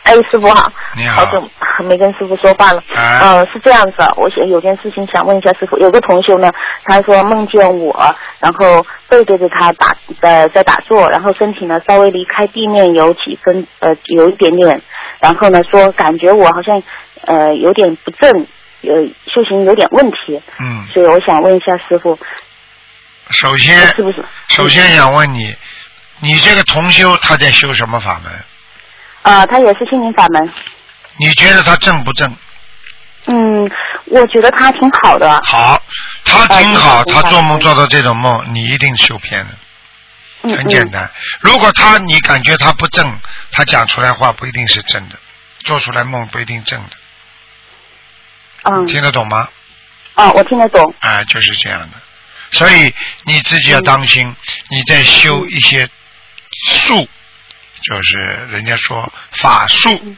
[0.06, 1.50] 哎，师傅好，你好好久
[1.84, 2.80] 没跟师傅说话了。
[2.94, 5.76] 啊呃，是这样子，我想有件事情想问一下师傅。
[5.78, 6.48] 有个同修呢，
[6.84, 14.80] 他说梦见我，然后背对着他打在在打坐，然后身体呢稍微离开地面有几分呃有一点点，
[15.18, 16.80] 然后呢说感觉我好像
[17.22, 18.30] 呃有点不正，
[18.82, 22.16] 呃修行有点问题，嗯，所以我想问一下师傅，
[23.30, 24.24] 首先，是不是？
[24.46, 25.52] 首先想问你，
[26.20, 28.32] 你这个同修他在修什么法门？
[29.26, 30.52] 啊、他也是心灵法门。
[31.18, 32.32] 你觉得他正不正？
[33.26, 33.68] 嗯，
[34.04, 35.42] 我觉得他挺好的。
[35.44, 35.82] 好，
[36.24, 39.54] 他挺好，他做梦做到这种梦，你一定受骗的，
[40.42, 41.10] 嗯很简单。
[41.40, 43.18] 如果他你感觉他不正，
[43.50, 45.16] 他讲出来话不一定是真的，
[45.64, 46.96] 做出来梦不一定正的，
[48.70, 48.86] 嗯。
[48.86, 49.48] 听得懂吗？
[50.14, 50.94] 啊，我听得懂。
[51.00, 51.90] 啊，就是这样的。
[52.52, 54.32] 所以你自己要当心，
[54.70, 55.88] 你在修一些
[56.68, 57.08] 术，
[57.82, 58.18] 就是
[58.50, 60.16] 人家说法术，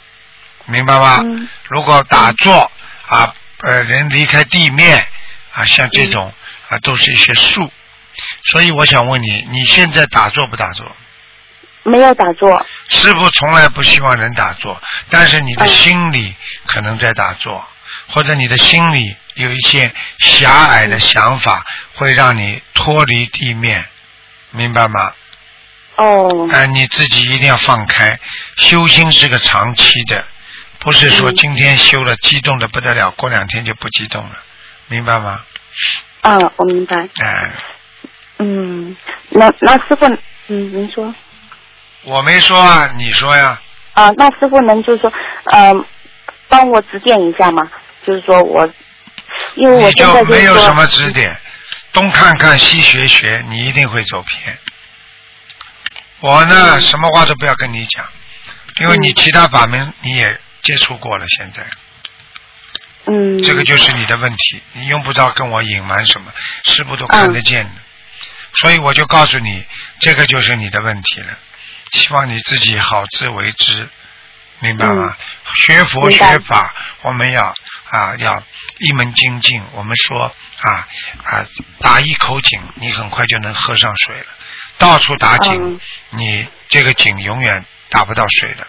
[0.66, 1.20] 明白吗？
[1.24, 2.70] 嗯如果打坐
[3.08, 5.06] 啊，呃，人离开地面
[5.52, 6.32] 啊，像这种
[6.68, 7.70] 啊，都是一些术。
[8.44, 10.86] 所以我想问你，你现在打坐不打坐？
[11.84, 12.66] 没有打坐。
[12.88, 16.34] 师傅从来不希望人打坐，但是你的心里
[16.66, 17.66] 可能在打坐，
[18.08, 23.86] 或者你的心里有一些狭隘的想法，会让你脱离地面，
[24.50, 25.12] 明白吗？
[25.98, 26.48] 哦。
[26.50, 28.18] 哎、你自己一定要放开，
[28.56, 30.24] 修心是个长期的，
[30.78, 34.36] 不是说嗯今天修了激动的不得了，过两天就不激动了，
[34.86, 35.44] 明白吗？
[36.22, 36.96] 啊，我明白。
[37.22, 37.50] 哎、
[38.38, 38.96] 嗯，
[39.28, 40.06] 那那师傅，
[40.48, 41.14] 嗯，您说
[42.04, 43.60] 我没说啊，你说呀。
[43.92, 45.12] 啊，那师傅能就是说，
[45.46, 45.84] 嗯、
[46.48, 47.68] 帮我指点一下吗？
[48.06, 48.64] 就是说我，
[49.56, 51.36] 因为我你现在就没有什么指点，
[51.92, 54.56] 东看看西学学，你一定会走偏。
[56.20, 58.04] 我呢，什么话都不要跟你讲，
[58.80, 61.64] 因为你其他法门你也接触过了，现在
[63.06, 66.32] 嗯，这个就是你的问题，你用不着跟我隐瞒什么，
[66.64, 67.70] 师傅都看得见的，
[68.60, 69.64] 所以我就告诉你，
[70.00, 71.38] 这个就是你的问题了。
[71.92, 73.88] 希望你自己好自为之，
[74.58, 75.16] 明白吗？
[75.54, 77.54] 学佛学法，我们要
[77.90, 78.42] 啊要
[78.78, 79.64] 一门精进。
[79.72, 80.24] 我们说
[80.60, 80.88] 啊
[81.24, 81.46] 啊
[81.80, 84.26] 打一口井，你很快就能喝上水了。
[84.78, 88.66] 到处打井，嗯你这个井永远打不到水的。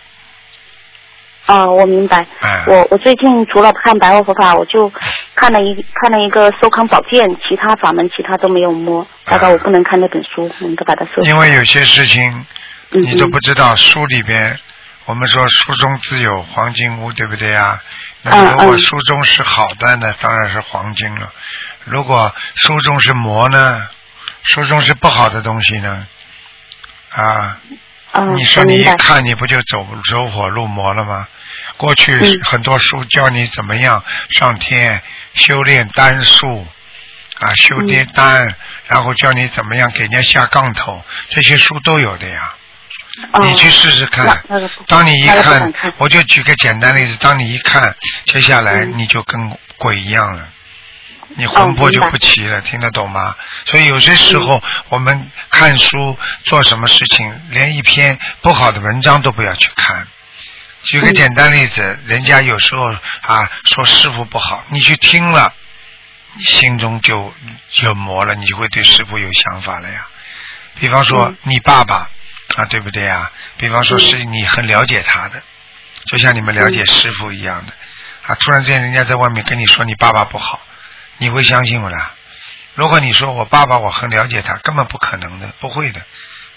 [1.45, 2.25] 啊，我明白。
[2.41, 4.91] 嗯我我最近除了看白话佛法，我就
[5.33, 9.07] 看了一看了一个《收康宝鉴》，其他法门其他都没有摸。
[9.25, 11.23] 大概我不能看那本书，我应该把它收。
[11.23, 12.45] 因为有些事情
[12.91, 14.59] 嗯你都不知道，书里边
[15.05, 17.81] 我们说书中自有黄金屋，对不对啊？
[18.21, 21.31] 那如果书中是好的呢，当然是黄金了；
[21.85, 23.87] 如果书中是魔呢，
[24.43, 26.08] 书中是不好的东西呢，
[27.12, 27.58] 啊，
[28.13, 28.84] 嗯，你说你一。
[28.97, 31.28] 看你不就走走火入魔了吗？
[31.78, 35.02] 过去嗯很多书教你怎么样上天
[35.34, 36.67] 修炼丹术
[37.39, 38.56] 啊，修炼嗯丹，
[38.88, 42.54] 然后教你怎么样给人家下杠头，这些书都有的呀。
[43.34, 47.93] 哦你去试试看那那个，当你一看看，我就举个简单例子，当你一看，
[48.25, 50.47] 接下来嗯你就跟鬼一样了。
[51.35, 53.35] 你魂魄就不齐了，听得懂吗？
[53.65, 60.07] 所以有些时候我们看书做什么事情，连一篇不好的文章都不要去看。
[60.83, 65.53] 举个嗯简单例子，人家有时候啊说师傅不好，你去听了，
[66.33, 67.33] 你心中就
[67.81, 70.07] 有魔了，你就会对师傅有想法了呀。
[70.79, 72.09] 比方说嗯你爸爸
[72.55, 73.31] 啊，对不对呀？
[73.57, 75.43] 比方说是你很了解他的，
[76.05, 77.73] 就像你们了解师傅一样的
[78.25, 78.35] 啊。
[78.35, 80.62] 突然之间人家在外面跟你说你爸爸不好，
[81.19, 82.13] 你会相信我啦？
[82.75, 86.01] 如果你说我爸爸我很了解他，根本不可能的，不会的，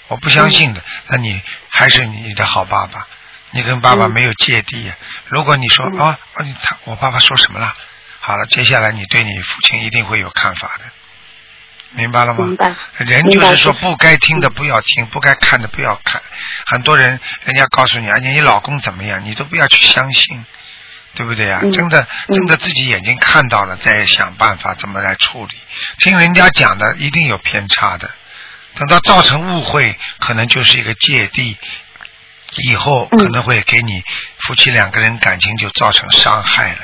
[0.08, 3.06] 我不相信的，那你还是你的好爸爸，
[3.50, 4.94] 你跟爸爸没有芥蒂呀。
[5.26, 7.74] 如果你说嗯啊啊，他我爸爸说什么了？
[8.20, 10.84] 好了，接下来你对你父亲一定会有看法的，
[11.90, 12.46] 明白了吗？
[12.46, 12.72] 明白。
[12.98, 16.22] 人就是说不该听的不要听，不该看的不要看。
[16.66, 20.46] 很多人，人家告诉你啊，你老公怎么样，你都不要去相信，
[21.14, 25.56] 对不对呀、嗯真的，嗯真的自己眼睛看到了，再想办法怎么来处理。
[25.98, 28.10] 听人家讲的一定有偏差的，
[28.76, 31.56] 等到造成误会，可能就是一个芥蒂，
[32.56, 34.02] 以后嗯可能会给你
[34.38, 36.78] 夫妻两个人感情就造成伤害了。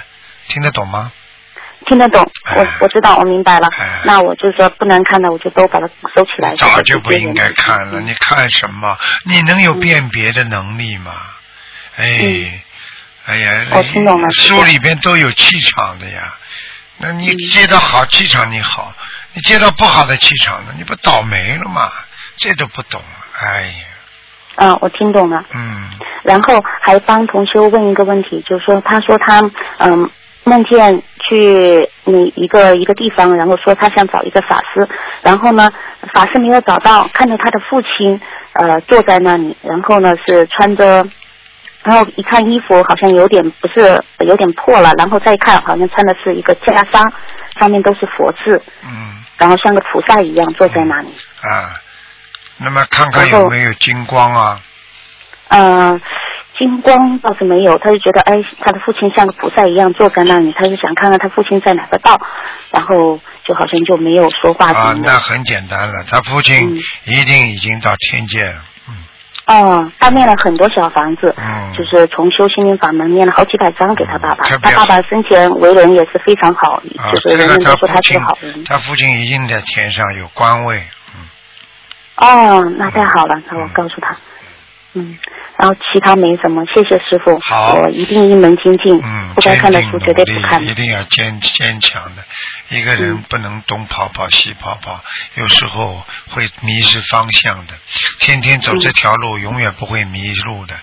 [0.48, 1.10] 听得懂吗？
[1.86, 4.00] 听得懂，哎我我知道，我明白了哎。
[4.04, 6.54] 那我就说不能看的，我就都把它收起来。
[6.56, 8.98] 早就不应该看了，嗯你看什么？
[9.24, 11.12] 你能有辨别的能力吗？
[11.96, 12.62] 哎
[13.36, 16.34] 呀，我听懂了书里边都有气场的呀。
[16.98, 18.92] 那你嗯接到好气场你好，
[19.34, 21.90] 你接到不好的气场呢，你不倒霉了吗？
[22.36, 23.00] 这都不懂，
[23.40, 23.84] 哎呀，
[24.56, 25.44] 嗯，我听懂了。
[25.54, 25.90] 嗯，
[26.22, 29.40] 然后还帮同修问一个问题，就是说，他说他
[29.78, 30.10] 嗯
[30.44, 34.88] 梦见去你一个一个地方，然后说他想找一个法师，
[35.22, 35.70] 然后呢
[36.14, 38.20] 法师没有找到，看到他的父亲
[38.54, 41.06] 呃坐在那里，然后呢是穿着。
[41.88, 47.10] 然后一看衣服好像有点不是有点破了，然后再看好像穿的是一个袈裟，
[47.58, 51.08] 上面都是佛字，嗯然后像个菩萨一样坐在那里。
[51.40, 51.80] 啊，
[52.58, 54.60] 那么看看有没有金光啊？
[55.48, 55.98] 呃，
[56.58, 62.20] 金光倒是没有，他就觉得哎，他的父亲像个菩萨一样坐在那里，他就想看看他父亲在哪个道，
[62.70, 64.94] 然后就好像就没有说话啊。
[65.02, 68.60] 那很简单了，他父亲嗯一定已经到天界了。
[69.48, 74.44] 哦，他念了很多小房子，嗯就是从修心灵法门念了好几百张给他爸爸。
[74.44, 80.82] 他爸爸生前为人也是非常好，啊，就是这个人人都说他个好人。，他父亲已经在天上有官位，
[81.16, 81.24] 嗯，
[82.16, 84.14] 哦，那太好了，那我告诉他。
[84.94, 85.18] 嗯，
[85.58, 87.36] 然后其他没什么，谢谢师傅。
[87.40, 90.74] 好我一定一门精进，嗯，不该看的书绝对不看的一。
[90.74, 92.22] 定要坚坚强的。
[92.68, 95.02] 一个人嗯不能东跑跑西跑跑，
[95.34, 97.74] 有时候会迷失方向的。
[98.20, 100.76] 天天走嗯这条路，永远不会迷路的。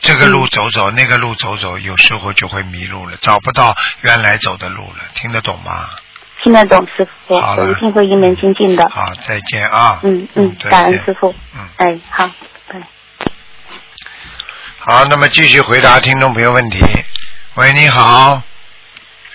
[0.00, 5.04] 这个路走走，那个路走走，有时候就会迷路了，找不到原来走的路了。
[5.14, 5.72] 听得懂吗？
[6.44, 8.88] 听得懂师傅，我一定会一门精进的。
[8.88, 10.00] 好，再见啊。
[10.04, 11.34] 嗯嗯，感恩师傅。
[11.54, 12.32] 嗯，哎，好，拜。
[14.84, 16.80] 好，那么继续回答听众朋友问题。
[17.54, 18.42] 喂，你好，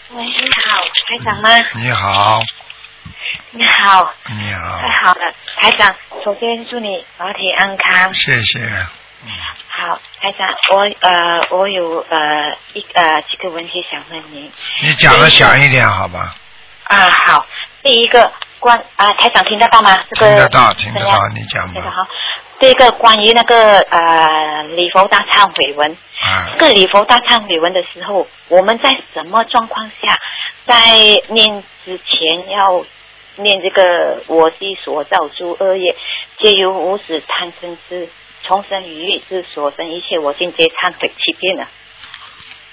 [0.10, 0.78] 喂，你好，
[1.08, 1.50] 台长吗？
[1.76, 2.42] 你好，
[3.52, 5.96] 你好，你好太，好了，台长，
[6.26, 8.14] 首先祝你身体安康。
[8.14, 8.60] 谢谢。
[9.70, 14.52] 好，台长，我呃，我有呃一呃几个问题想问您
[14.84, 16.36] 你讲的响一点好吧？
[16.90, 17.10] 啊。
[17.26, 17.46] 好，
[17.84, 18.30] 第一个
[18.60, 19.98] 关啊，台长听得到吗？
[20.10, 21.84] 这个听得到，听得到，你讲吧。
[21.84, 22.06] 好。
[22.60, 25.92] 第一个关于那个呃礼佛大忏悔文，
[26.22, 30.16] 啊这，个礼佛大忏悔文的时候，我们在什么状况下，
[30.66, 30.98] 在
[31.30, 32.84] 念之前要
[33.36, 35.96] 念这个我昔所造诸恶业，
[36.40, 38.10] 皆由无始贪嗔痴，
[38.44, 41.68] 重生于欲之所生一切，我尽皆忏悔七遍了。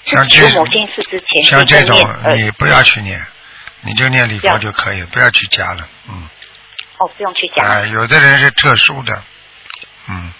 [0.03, 1.95] 像这有某件事之前像这种
[2.37, 3.19] 你不要去念，
[3.81, 5.87] 你就念礼佛就可以了，不要去加了。
[6.09, 6.27] 嗯，
[6.97, 7.63] 哦，不用去加。
[7.63, 9.23] 啊，有的人是特殊的，
[10.07, 10.33] 嗯，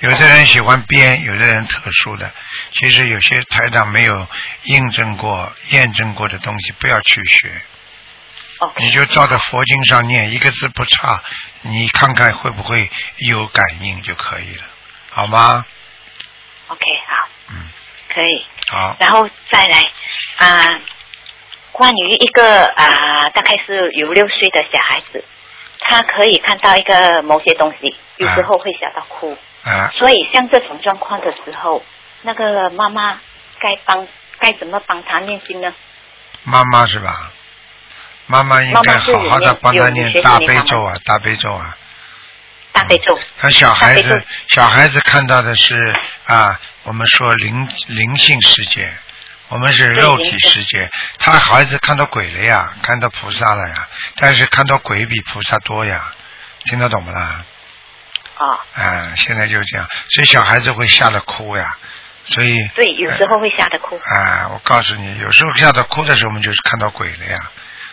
[0.00, 2.30] 有的人喜欢编，有的人特殊的。
[2.72, 4.26] 其实有些台长没有
[4.64, 7.60] 印证过、验证过的东西，不要去学。
[8.60, 11.22] 哦，你就照着佛经上念，一个字不差，
[11.62, 14.64] 你看看会不会有感应就可以了，
[15.12, 15.64] 好吗
[16.66, 17.68] ？OK，好，嗯，
[18.12, 18.44] 可以。
[18.68, 19.90] 好，然后再来
[20.38, 20.80] 啊、
[21.72, 25.24] 关于一个啊、大概是有六岁的小孩子，
[25.78, 29.36] 他可以看到一个某些东西，有时候会想到哭。
[29.64, 31.82] 啊，所以像这种状况的时候，
[32.22, 33.14] 那个妈妈
[33.58, 34.06] 该帮
[34.38, 35.74] 该怎么帮他念经呢？
[36.44, 37.32] 妈妈是吧？
[38.26, 41.76] 妈妈应该好好的帮他念大悲咒啊，大悲咒啊。
[42.72, 43.18] 大悲咒。
[43.38, 45.76] 他小孩子小孩子看到的是
[46.26, 48.92] 啊，我们说灵灵性世界，
[49.48, 50.88] 我们是肉体世界。
[51.18, 56.14] 他孩子看到鬼了呀，看到菩萨了呀，但是看到鬼比菩萨多呀，
[56.64, 57.44] 听得懂不啦？
[58.38, 61.76] 啊，啊，现在就这样，所以小孩子会吓得哭呀，
[62.24, 63.96] 所以对，有时候会吓得哭。
[63.96, 67.36] 啊，我告诉你，有时候吓得哭的时候，我们就是看到鬼了呀。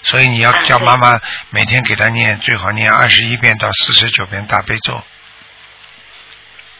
[0.03, 1.19] 所以你要叫妈妈
[1.49, 5.01] 每天给他念，最好念二十一遍到四十九遍大悲咒，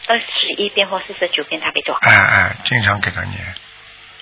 [0.06, 0.24] 二十
[0.58, 1.92] 一遍或四十九遍大悲咒。
[2.02, 3.54] 哎哎，经常给他念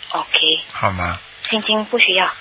[0.09, 0.29] ，OK，
[0.73, 1.21] 好吗？
[1.51, 2.33] 心经不需要。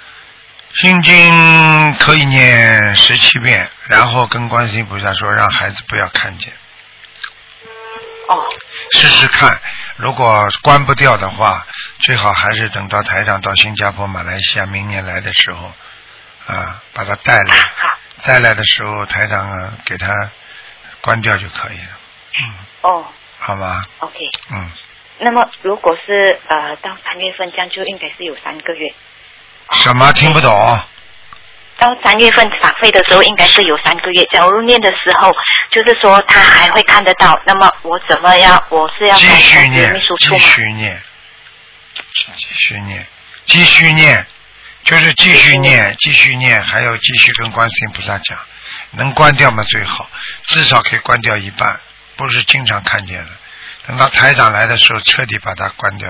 [0.76, 6.54] 心经可以念十七遍，然后跟观世音菩萨说，让孩子不要看见，
[8.28, 8.48] 哦，
[8.92, 9.60] 试试看。
[9.98, 11.66] 如果关不掉的话，
[12.00, 15.72] 最好还是等到台长到新加坡、马来西亚明年来的时候，
[16.48, 20.08] 啊，把他带来，好，再来的时候台长啊给他
[21.02, 22.00] 关掉就可以了，
[22.34, 23.06] 嗯，哦
[23.40, 24.18] 好吗？，OK。
[24.52, 24.72] 嗯，
[25.20, 28.94] 那么如果是呃到三月份这样，就应该是有三个月。
[29.72, 30.80] 什么听不懂？
[31.84, 34.24] 到三月份法会的时候，应该是有三个月。
[34.32, 35.34] 假如念的时候，
[35.70, 38.64] 就是说他还会看得到，那么我怎么样？
[38.70, 40.40] 我是要继续念，继？
[40.40, 41.02] 续念，
[42.14, 43.06] 继续念，
[43.46, 44.26] 继续念，
[44.86, 48.40] 就是继续念，继续念，还要继续跟观世音菩萨讲，
[48.92, 49.62] 能关掉吗？
[49.64, 50.10] 最好，
[50.46, 51.82] 至少可以关掉一半，
[52.16, 53.30] 不是经常看见的。
[53.88, 56.10] 等到台长来的时候，彻底把它关掉。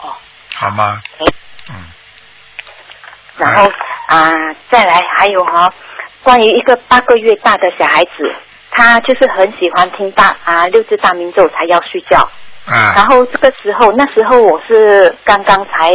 [0.00, 0.16] 哦，
[0.56, 1.00] 好吗？
[1.68, 1.84] 嗯，
[3.40, 3.70] 然后
[4.06, 4.32] 啊、
[4.70, 5.72] 再来还有哈、
[6.22, 8.34] 关于一个八个月大的小孩子，
[8.70, 12.18] 他就是很喜欢听大啊六字大明咒才要睡觉。
[12.66, 15.92] 啊然后这个时候，那时候我是刚刚才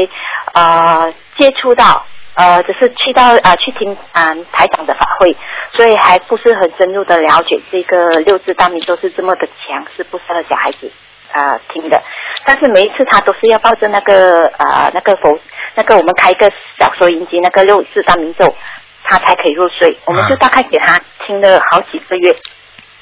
[0.54, 5.38] 呃接触到，呃，只是去到啊、去听啊、台长的法会，
[5.74, 10.92] 所以还不是很深入的了解这个六字大明咒是这么的强，是不适合小孩子
[11.32, 12.02] 啊、呃听的。
[12.46, 15.38] 但是每一次他都是要抱着那个呃那个佛
[15.76, 18.56] 那个我们开一个小收音机那个六字大明咒，
[19.04, 19.98] 他才可以入睡。
[20.06, 22.36] 我们就大概给他听了好几个月，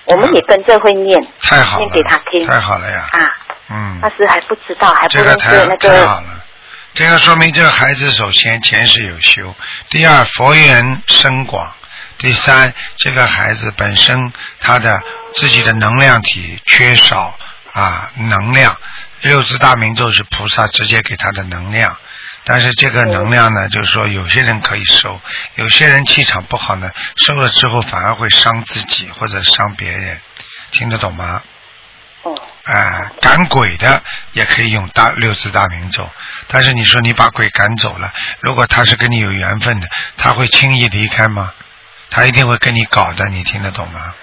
[0.06, 3.08] 我们也跟着会念，太好了念给他听，太好了呀！
[3.12, 3.38] 啊。
[3.70, 6.44] 嗯，那时还不知道，还不认这个太好了，
[6.94, 9.56] 这个说明这个孩子首先前世有修，
[9.90, 11.74] 第二佛缘深广，
[12.18, 15.02] 第三这个孩子本身他的
[15.36, 17.38] 自己的能量体缺少
[17.72, 18.76] 啊能量，
[19.22, 21.96] 六字大明咒是菩萨直接给他的能量。
[22.46, 25.20] 但是这个能量呢，就是说有些人可以收，
[25.56, 30.20] 有些人气场不好呢，收了之后反而会伤自己或者伤别人，
[30.72, 31.42] 听得懂吗？
[32.24, 36.10] 哦，啊，赶鬼的也可以用大六字大明咒，
[36.48, 39.88] 但是你说你把鬼赶走了，如果他是跟你有缘分的，
[40.18, 41.54] 他会轻易离开吗？
[42.10, 44.16] 他一定会跟你搞的，你听得懂吗？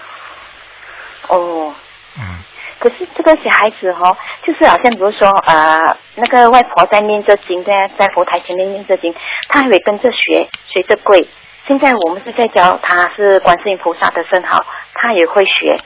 [1.27, 1.75] 哦。
[2.17, 2.43] 嗯，
[2.81, 9.13] 可是这个小孩子哦，就是好像比如说呃，那个外婆在念着经，在在佛台前面念着经，
[9.47, 11.27] 他还会跟着学，学着跪。
[11.67, 14.65] 现在我们是在教他是观世音菩萨的圣号，
[14.95, 15.79] 他也会学。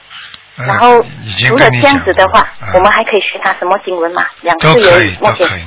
[0.58, 1.02] 嗯然后
[1.46, 4.24] 除了这样子的话，啊我们还可以学他什么经文嘛？
[4.40, 5.62] 两都可以，次而已，目前都可以，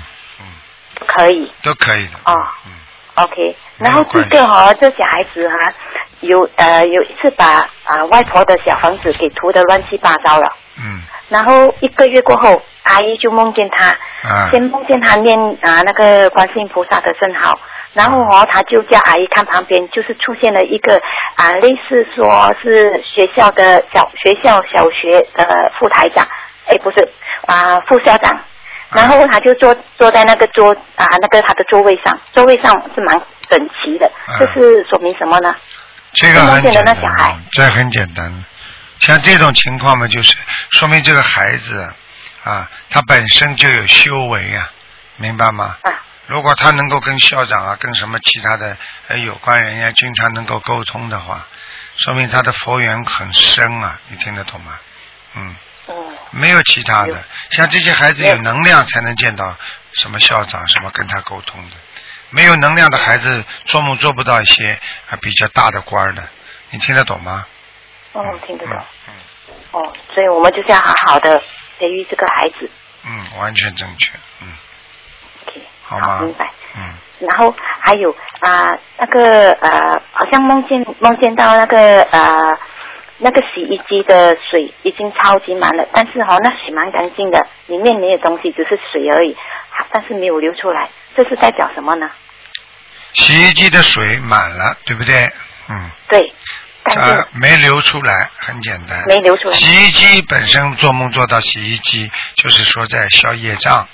[1.00, 1.52] 都可以。
[1.62, 2.14] 都可以的。
[2.26, 2.34] 哦
[2.66, 2.72] 嗯
[3.16, 5.56] OK，然后这个哈、这小孩子哈、
[6.22, 13.86] 有呃有一次把啊、外婆的小房子给涂的乱七八糟了，嗯然后一个月过后，阿姨就梦见他，
[14.28, 14.50] 啊。
[14.52, 17.58] 先梦见他念啊那个观世音菩萨的圣号，
[17.94, 21.02] 然后哦他就叫阿姨看旁边，就是出现了一个
[21.36, 26.28] 啊类似说是学校的小学校小学的副台长，
[26.66, 27.08] 哎不是
[27.46, 28.40] 啊副校长。
[28.92, 35.56] 然后他就坐坐在那个桌啊，那个他的座位上，座位上是蛮整齐的，这是说明什么呢？
[36.12, 38.34] 这个很梦见的简单那小孩，这很简单。
[39.00, 40.36] 像这种情况嘛，就是
[40.72, 41.94] 说明这个孩子
[42.44, 44.70] 啊，他本身就有修为啊，
[45.18, 45.78] 明白吗？
[45.84, 45.92] 啊。
[46.28, 48.78] 如果他能够跟校长啊，跟什么其他的
[49.08, 51.46] 呃有关人员经常能够沟通的话，
[51.98, 54.80] 说明他的佛缘很深啊，你听得懂吗？
[55.36, 55.56] 嗯。
[55.88, 55.96] 嗯。
[56.32, 59.56] 没有其他的，像这些孩子有能量才能见到
[59.94, 61.76] 什么校长，什么跟他沟通的。
[62.30, 64.80] 没有能量的孩子做梦做不到一些
[65.10, 66.30] 啊比较大的官儿的，
[66.70, 67.44] 你听得懂吗？
[68.14, 68.76] 哦，听得懂。
[69.08, 69.14] 嗯
[69.72, 71.42] 哦，所以我们就是要好好的
[71.78, 72.70] 培育这个孩子。
[73.06, 74.48] 嗯，完全正确，嗯
[75.46, 76.22] ，OK，好吗？
[76.22, 76.52] 明白。
[76.76, 76.94] 嗯，
[77.28, 82.58] 然后还有啊、那个呃，好像梦见梦见到那个呃，
[83.20, 89.34] 那个洗衣机的水已经超级满了，但是哦，那洗蛮干净的，里面没有东西，只是水而已，
[89.72, 92.10] 啊但是没有流出来，这是代表什么呢？
[93.14, 95.32] 洗衣机的水满了，对不对？
[95.70, 96.32] 嗯，对，
[96.84, 99.04] 啊，没流出来，很简单。
[99.06, 99.56] 没流出来。
[99.56, 103.88] 洗衣机本身做梦做到洗衣机，就是说在消业障。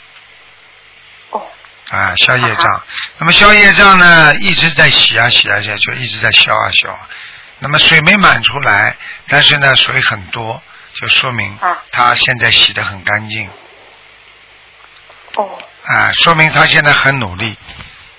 [1.31, 1.45] 哦。
[1.89, 2.83] 啊，消业障。
[3.17, 7.09] 那么消业障呢，一直在洗啊洗啊洗啊，就一直在消啊消啊。
[7.59, 8.95] 那么水没满出来，
[9.27, 10.61] 但是呢水很多，
[10.93, 13.49] 就说明啊他现在洗的很干净。
[15.35, 15.57] 哦。
[15.83, 17.57] 啊，说明他现在很努力。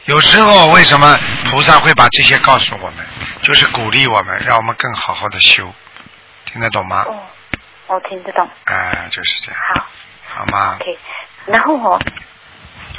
[0.07, 1.19] 有时候为什么
[1.51, 3.05] 菩萨会把这些告诉我们，
[3.43, 5.65] 就是鼓励我们，让我们更好好的修，
[6.45, 7.05] 听得懂吗？
[7.09, 7.17] 哦，
[7.89, 8.49] 我听得懂。
[8.67, 9.61] 哎，就是这样。
[9.75, 9.87] 好。
[10.29, 10.99] 好吗？OK，
[11.47, 11.99] 然后哦，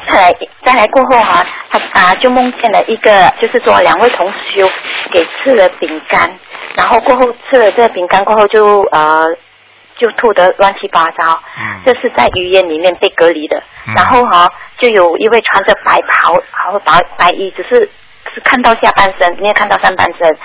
[0.08, 0.34] 再来
[0.66, 4.68] 再来过后哈、他啊就梦见了一个，就是说两位同修
[5.12, 6.36] 给吃了饼干，
[6.76, 9.28] 然后过后吃了这个饼干过后就呃
[10.00, 13.58] 就吐得乱七八糟，嗯这是在医院里面被隔离的。
[13.88, 17.90] 嗯然后哈、就有一位穿着白袍，然后白白衣，只是
[18.34, 20.38] 是看到下半身，没有看到上半身。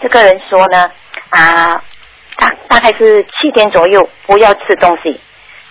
[0.00, 0.90] 这个人说呢，
[1.30, 1.82] 啊，
[2.36, 5.20] 大大概是七天左右不要吃东西。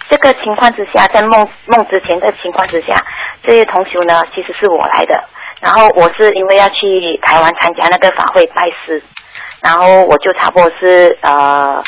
[0.09, 2.95] 这个情况之下，在梦梦之前的情况之下，
[3.43, 5.23] 这些同学呢，其实是我来的。
[5.61, 9.03] 然后我是因为要去台湾参加那个法会拜师，
[9.61, 11.83] 然后我就差不多是呃，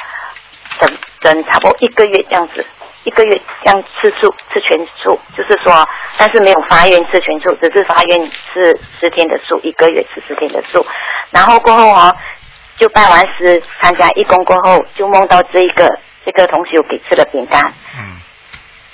[1.22, 2.65] 差不多一个月这样子，
[3.03, 10.86] 一个月这样吃素吃全素，就是说，但是没有发愿吃全素，只是发愿吃十天的素，一个月吃十天的素。
[11.30, 12.15] 然后过后哦，
[12.78, 15.88] 就拜完师参加义工过后，就梦到这一个
[16.26, 17.74] 这个同学给吃的饼干。
[17.97, 18.19] 嗯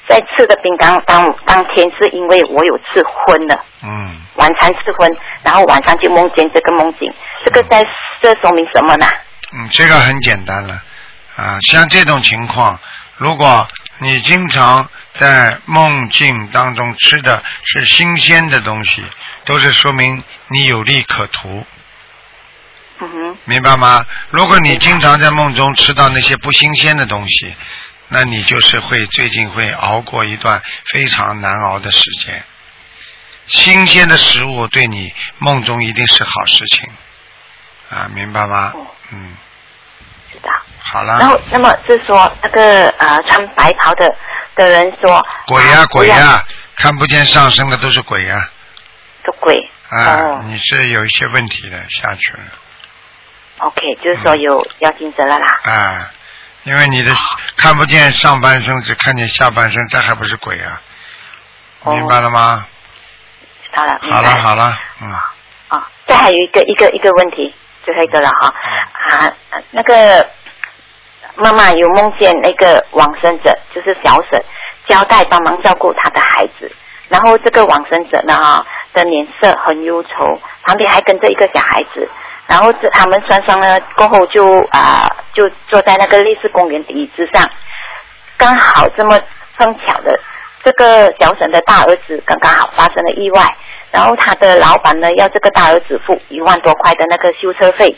[0.09, 3.61] 在吃的饼干当当天是因为我有吃荤了。
[3.83, 5.05] 嗯，晚餐吃荤，
[5.43, 7.13] 然后晚上就梦见这个梦境，
[7.43, 7.83] 这个在
[8.21, 9.05] 这说明什么呢？
[9.53, 10.81] 嗯，这个很简单了
[11.37, 12.79] 啊，像这种情况，
[13.17, 13.67] 如果
[13.99, 19.05] 你经常在梦境当中吃的是新鲜的东西，
[19.45, 21.65] 都是说明你有利可图。
[22.99, 24.03] 嗯哼，明白吗？
[24.31, 27.55] 如果你经常在梦中吃到那些不新鲜的东西，
[28.07, 32.43] 那你就是会最近会熬过一段非常难熬的时间。
[33.45, 36.89] 新鲜的食物对你梦中一定是好事情，
[37.91, 38.73] 啊，明白吗？
[39.11, 39.37] 嗯。
[40.91, 41.19] 好了。
[41.19, 44.09] 然后，那么是说那个呃穿白袍的
[44.55, 46.43] 的人说鬼呀、鬼呀、呀，
[46.77, 48.49] 看不见上身的都是鬼呀、
[49.23, 49.69] 都鬼。
[49.89, 50.41] 啊，哦。
[50.45, 52.39] 你是有一些问题的下去了。
[53.59, 55.59] OK，就是说有要精神了啦。
[55.63, 56.11] 啊，
[56.63, 57.13] 因为你的
[57.57, 60.81] 看不见上半身，只看见下半身，这还不是鬼啊？
[61.83, 61.93] 哦。
[61.93, 62.65] 明白了吗？
[63.73, 65.11] 好了，好了好了，嗯，
[65.67, 67.53] 啊，这还有一个一个一个问题，
[67.85, 68.53] 最后一个了哈。
[69.09, 69.31] 啊，
[69.71, 70.27] 那个
[71.37, 74.43] 妈妈有梦见那个往生者，就是小沈
[74.87, 76.71] 交代帮忙照顾他的孩子，
[77.09, 80.09] 然后这个往生者呢哈的脸色很忧愁，
[80.63, 82.09] 旁边还跟着一个小孩子，
[82.47, 87.47] 然后这他们双双呢过后就啊、就坐在那个烈士公园的椅子上，
[88.37, 89.19] 刚好这么
[89.57, 90.19] 碰巧的，
[90.63, 93.43] 这个小沈的大儿子刚刚好发生了意外，
[93.91, 97.95] 然后他的老板呢要这个大儿子付一万多块的那个修车费，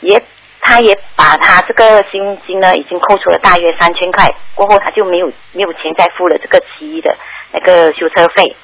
[0.00, 0.22] 也
[0.64, 7.14] 他也把他这个薪金呢已经扣除了大约三千块，过后他就没有没有钱再付了这个其余的
[7.50, 8.56] 那个修车费，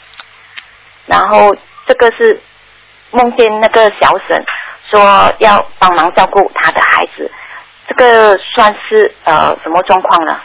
[1.06, 1.54] 然后
[1.86, 2.40] 这个是
[3.10, 4.42] 梦见那个小沈
[4.90, 7.30] 说要帮忙照顾他的孩子，
[7.88, 10.40] 这个算是呃什么状况呢？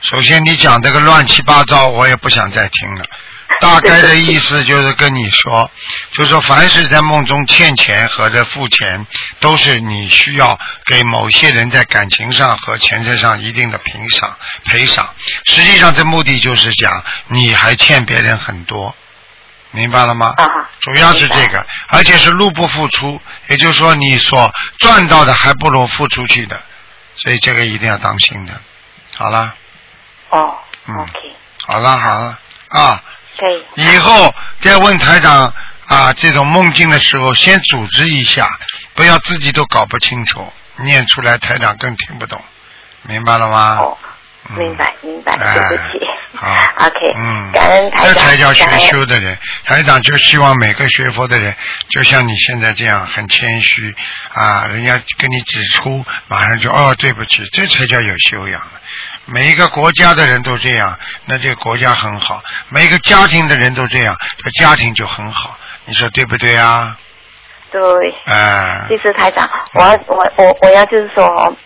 [0.00, 3.04] 首先你讲这个乱七八糟，我也不想再听了。
[3.60, 5.70] 大概的意思就是跟你说，
[6.12, 9.06] 就是说凡是在梦中欠钱和这付钱，
[9.40, 14.36] 都是你需要给某些人在感情上和钱财上一定的赔偿
[14.66, 15.08] 赔偿。
[15.44, 18.94] 实际上这目的就是讲你还欠别人很多，
[19.70, 20.34] 明白了吗？
[20.36, 20.46] 啊，
[20.80, 26.60] 主要是这个，而且是入不敷出，也就是说你所赚到的还不如付出去的，
[27.16, 28.60] 所以这个一定要当心的。
[29.16, 29.54] 好了，
[30.30, 31.06] 哦嗯
[31.66, 32.38] 好了，好了
[32.70, 33.02] 啊。
[33.38, 35.52] 可以，以后再问台长
[35.86, 38.48] 啊这种梦境的时候，先组织一下，
[38.94, 42.42] 不要自己都搞不清楚，念出来台长更听不懂，
[43.02, 43.78] 明白了吗？
[43.80, 43.98] 哦，
[44.50, 45.88] 嗯明白明白，哎对不起。
[46.36, 46.48] 好
[46.80, 49.38] OK，嗯，感恩台长，这才叫学修的人。
[49.64, 51.54] 台长就希望每个学佛的人，
[51.88, 53.94] 就像你现在这样很谦虚
[54.32, 58.80] 啊，人家跟你指出，马上就哦对不起，这才叫有修养的。
[59.26, 64.14] 每一个国家的人都这样，那这个国家很好；每一个家庭的人都这样，
[64.44, 65.56] 这家庭就很好。
[65.86, 66.96] 你说对不对啊？
[67.70, 67.82] 对。
[68.26, 71.56] 哎、其实台长，我要我我我要就是说，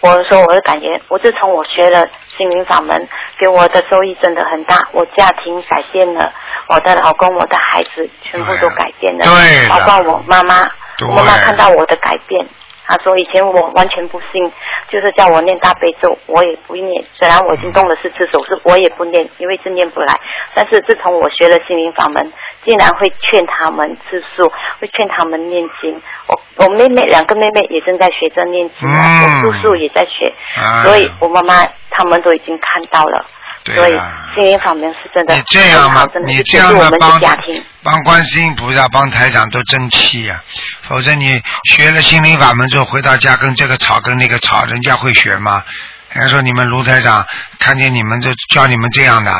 [0.00, 2.06] 我说我的感觉，我自从我学了
[2.36, 3.08] 心灵法门，
[3.38, 4.78] 给我的收益真的很大。
[4.92, 6.32] 我家庭改变了，
[6.68, 10.70] 我的老公、我的孩子全部都改变了，对包括我妈妈，
[11.08, 12.46] 我妈妈看到我的改变。
[12.86, 14.52] 她说：“以前我完全不信，
[14.90, 17.04] 就是叫我念大悲咒，我也不念。
[17.14, 20.20] 虽然我已经动了四次手术，我也不念，因为是念不来。
[20.54, 22.32] 但是自从我学了心灵法门，
[22.64, 26.00] 竟然会劝他们吃素，会劝他们念经。
[26.26, 33.24] 我我妹妹两个妹妹也正在学着念经啊，嗯我叔叔也在学，啊所以我妈妈他们都已经看到了。
[33.64, 34.12] 所以对了。
[34.34, 37.64] 心灵法门是真的你这样嘛你这样救助我们嘛帮家庭。
[37.82, 40.40] 帮观世音菩萨、帮台长都争气呀、
[40.82, 41.40] 否则你
[41.70, 45.64] 学了心灵法门之后回到家跟这个吵跟那个吵，人家会学吗？
[46.12, 47.26] 人家说你们卢台长
[47.58, 49.32] 看见你们就教你们这样的，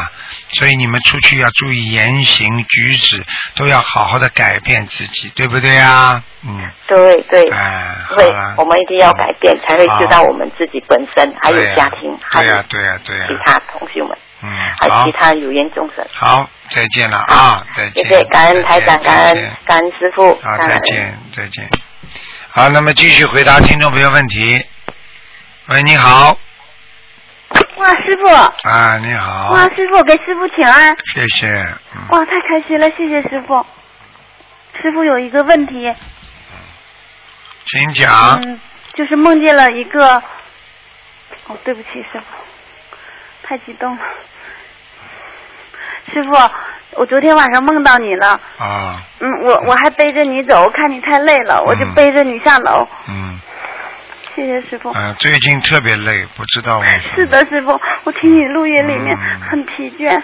[0.53, 3.25] 所以你们出去要注意言行举止，
[3.57, 6.23] 都要好好的改变自己，对不对啊？
[6.45, 14.17] 嗯，对对，对了，，我们一定要改变，才会知道我们自己本身，还有家庭，还有对呀、对呀、对呀、其他同学们。
[14.45, 16.05] 嗯，还有好其，他有缘众生。
[16.13, 18.05] 好，再见了啊，再见。
[18.05, 21.69] 谢谢，感恩台长，感恩感恩师傅，好，再见，再见。
[22.51, 24.61] 好，那么继续回答听众朋友问题。
[25.69, 26.37] 喂，你好，
[27.83, 28.29] 哇，师傅！
[28.69, 30.97] 啊，你好，哇，师傅给师傅请安！
[31.13, 31.49] 谢谢，
[31.97, 33.67] 嗯，哇，太开心了，谢谢师傅。
[34.81, 35.93] 师傅有一个问题，
[37.67, 38.41] 请讲。
[38.45, 38.61] 嗯，
[38.95, 40.23] 就是梦见了一个，
[41.49, 42.25] 哦，对不起，师傅，
[43.43, 44.03] 太激动了。
[46.13, 46.31] 师傅，
[47.01, 52.87] 我昨天晚上梦到你了，啊，嗯，我我还背着你走，看你太累了，我就嗯背着你下楼。
[53.09, 53.41] 嗯，
[54.35, 54.91] 谢谢师傅。
[54.91, 57.15] 啊，最近特别累，不知道为什么。
[57.17, 60.23] 是的，师傅，我听你录音里面嗯很疲倦。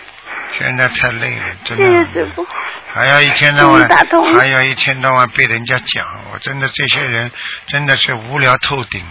[0.52, 1.84] 现在太累了，真的。
[1.84, 2.46] 谢谢师傅。
[2.92, 3.88] 还要一天到晚
[4.34, 7.30] 还要一天到晚被人家讲，我真的这些人
[7.66, 9.04] 真的是无聊透顶，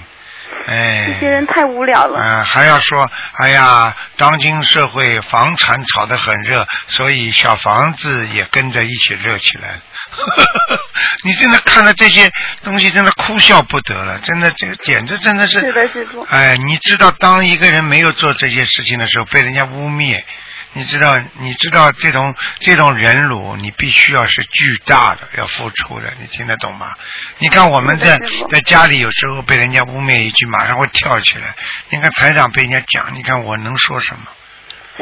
[0.65, 1.05] 哎。
[1.13, 2.19] 这些人太无聊了。
[2.19, 9.79] 啊、还要说，哎呀，当今社会房产炒得很热，所以小房子也跟着一起热起来。
[11.23, 12.31] 你真的看了这些
[12.63, 15.59] 东西，真的哭笑不得了，真的，这个简直真的是。
[15.59, 16.21] 是的，师傅。
[16.29, 20.23] 哎，你知道，当一个人没有做这些事情的时候，被人家污蔑，
[20.73, 26.93] 你知道，你知道这种这种忍辱，你必须要是巨大的，要付出的，你听得懂吗？
[27.39, 31.55] 你看我们在在家里有时候被人家污蔑一句，马上会跳起来。
[31.89, 34.27] 你看台长被人家讲，你看我能说什么？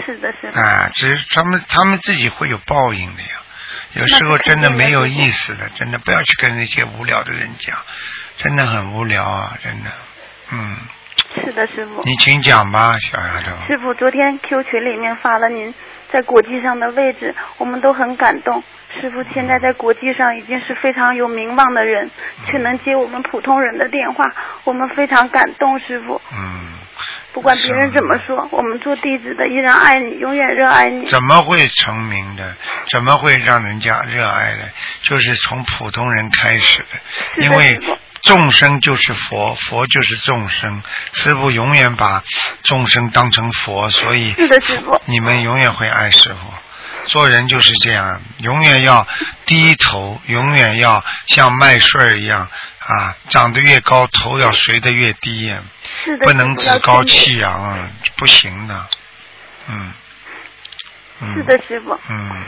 [0.05, 0.61] 是的，是的。
[0.61, 3.28] 啊，只是他们他们自己会有报应的呀。
[3.96, 7.78] 有时候真的没有意思的，真的不要去跟那些无聊的人讲，
[8.38, 9.89] 真的很无聊啊，真的。
[10.52, 10.78] 嗯，
[11.43, 12.02] 是的，师傅。
[12.04, 13.52] 你请讲吧，小丫头。
[13.68, 15.74] 师傅昨天 Q 群里面发了您
[16.12, 18.62] 在国际上的位置，我们都很感动。
[19.00, 22.10] 师傅现在在国际上已经是非常有名望的人，
[22.48, 24.24] 却能接我们普通人的电话，
[24.66, 25.80] 我们非常感动。
[25.80, 26.74] 师傅，嗯，
[27.36, 31.06] 不管别人怎么说，我们做弟子的依然爱你，永远热爱你。
[31.06, 32.56] 怎么会成名的？
[32.88, 34.70] 怎么会让人家热爱的？
[35.02, 37.78] 就是从普通人开始的，因为
[38.24, 40.82] 众生就是佛，佛就是众生。
[41.12, 42.24] 师傅永远把
[42.64, 44.34] 众生当成佛，所以。
[45.04, 46.40] 你们永远会爱师傅。
[47.08, 49.06] 做人就是这样，永远要
[49.46, 55.58] 低头，永远要像麦穗儿一样啊，长得越高，头要垂得越低呀，
[56.04, 57.04] 是的，不能趾高。
[57.04, 58.88] 气扬啊，不行的。
[59.68, 59.93] 嗯。
[61.22, 61.98] 嗯是的，师傅。
[62.10, 62.43] 嗯，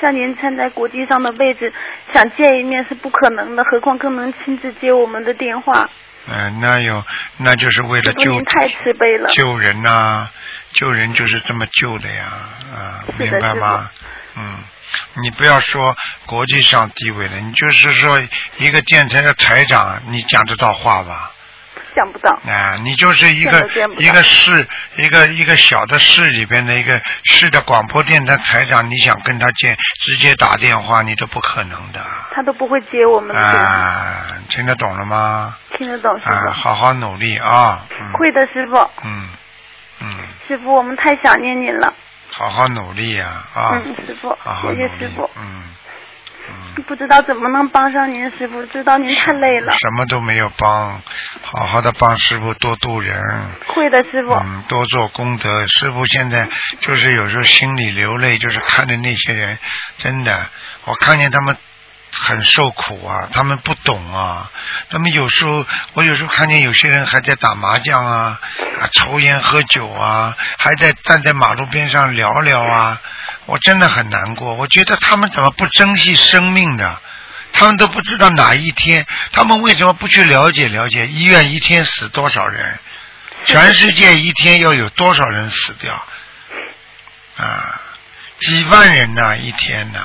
[0.00, 1.72] 像您站在国际上的位置，
[2.12, 5.88] 想见一面是不可能的，何况更能亲自接我们的电话。
[6.26, 7.02] 嗯、那有，
[7.38, 9.30] 那就是为了救您太慈悲了。
[9.30, 10.28] 救人呐、
[10.72, 12.24] 救人就是这么救的呀，
[12.74, 13.90] 啊，明白吗？
[14.36, 14.58] 嗯，
[15.22, 15.96] 你不要说
[16.26, 18.18] 国际上地位了，你就是说
[18.58, 21.32] 一个电台的台长，你讲得到话吧？
[21.94, 22.30] 想不到。
[22.46, 23.68] 啊，你就是一个
[23.98, 32.04] 一个市一个一个小的市里边的一个市的广播电台台长，你想跟他见直接打电话，你都不可能的。
[32.32, 35.56] 他都不会接我们的啊，听得懂了吗？
[35.76, 36.30] 听得懂师傅。
[36.32, 37.86] 啊，好好努力啊！
[37.90, 38.90] 嗯会的，师傅。
[39.04, 39.28] 嗯
[40.00, 40.08] 嗯，
[40.48, 41.92] 师傅，我们太想念您了。
[42.32, 43.82] 好好努力呀啊！
[43.84, 45.28] 嗯，师傅谢谢师傅。
[45.36, 45.62] 嗯
[46.86, 49.72] 不知道怎么能帮上您，师傅，知道您太累了。
[49.72, 51.00] 什么都没有帮，
[51.42, 53.20] 好好的帮师傅多度人。
[53.66, 54.32] 会的，师傅。
[54.32, 55.66] 嗯，多做功德。
[55.66, 56.48] 师傅现在
[56.80, 59.58] 就是有时候心里流泪，就是看着那些人，
[59.98, 60.46] 真的，
[60.84, 61.56] 我看见他们
[62.12, 64.50] 很受苦啊，他们不懂啊。
[64.88, 65.64] 他们有时候，
[65.94, 68.40] 我有时候看见有些人还在打麻将啊，
[68.80, 73.00] 啊，抽烟喝酒啊，还在站在马路边上聊聊啊，
[73.50, 74.54] 我真的很难过。
[74.54, 77.00] 我觉得他们怎么不珍惜生命呢？
[77.52, 82.78] 他们都不知道哪一天，他们为什么不去了解了解医院一天死多少人？
[83.46, 85.92] 全世界一天要有多少人死掉？
[87.38, 87.80] 啊，
[88.38, 89.98] 几万人呐、一天呐、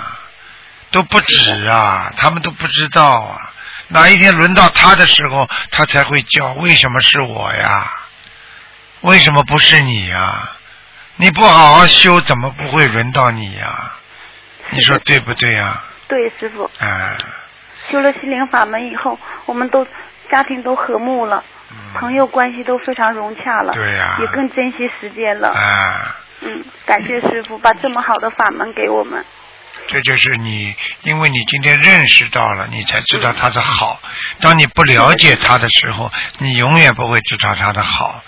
[0.89, 3.53] 都不止啊，他们都不知道啊。
[3.89, 7.91] 哪一天轮到他的时候，他才会叫为什么是我呀？
[9.01, 10.54] 为什么不是你呀？
[11.17, 13.91] 你不好好修，怎么不会轮到你呀？
[14.71, 15.83] 你说对不对呀？
[16.07, 16.69] 对，师傅。
[16.79, 17.17] 啊，
[17.91, 19.87] 修了心灵法门以后，我们都
[20.29, 21.43] 家庭都和睦了，
[21.93, 25.49] 朋友关系都非常融洽了，嗯对呀也更珍惜时间了。
[25.49, 29.23] 啊，嗯，感谢师傅把这么好的法门给我们。
[29.87, 33.99] 这就是你，因为你今天认识到了，你才知道他的好。
[34.39, 38.23] 当你不了解他的时候，你永远不会知道他的好。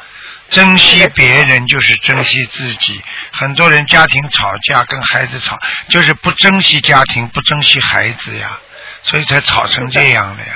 [0.49, 3.01] 珍惜别人就是珍惜自己。
[3.31, 5.57] 很多人家庭吵架，跟孩子吵，
[5.89, 8.57] 就是不珍惜家庭，不珍惜孩子呀，
[9.03, 10.53] 所以才吵成这样的呀。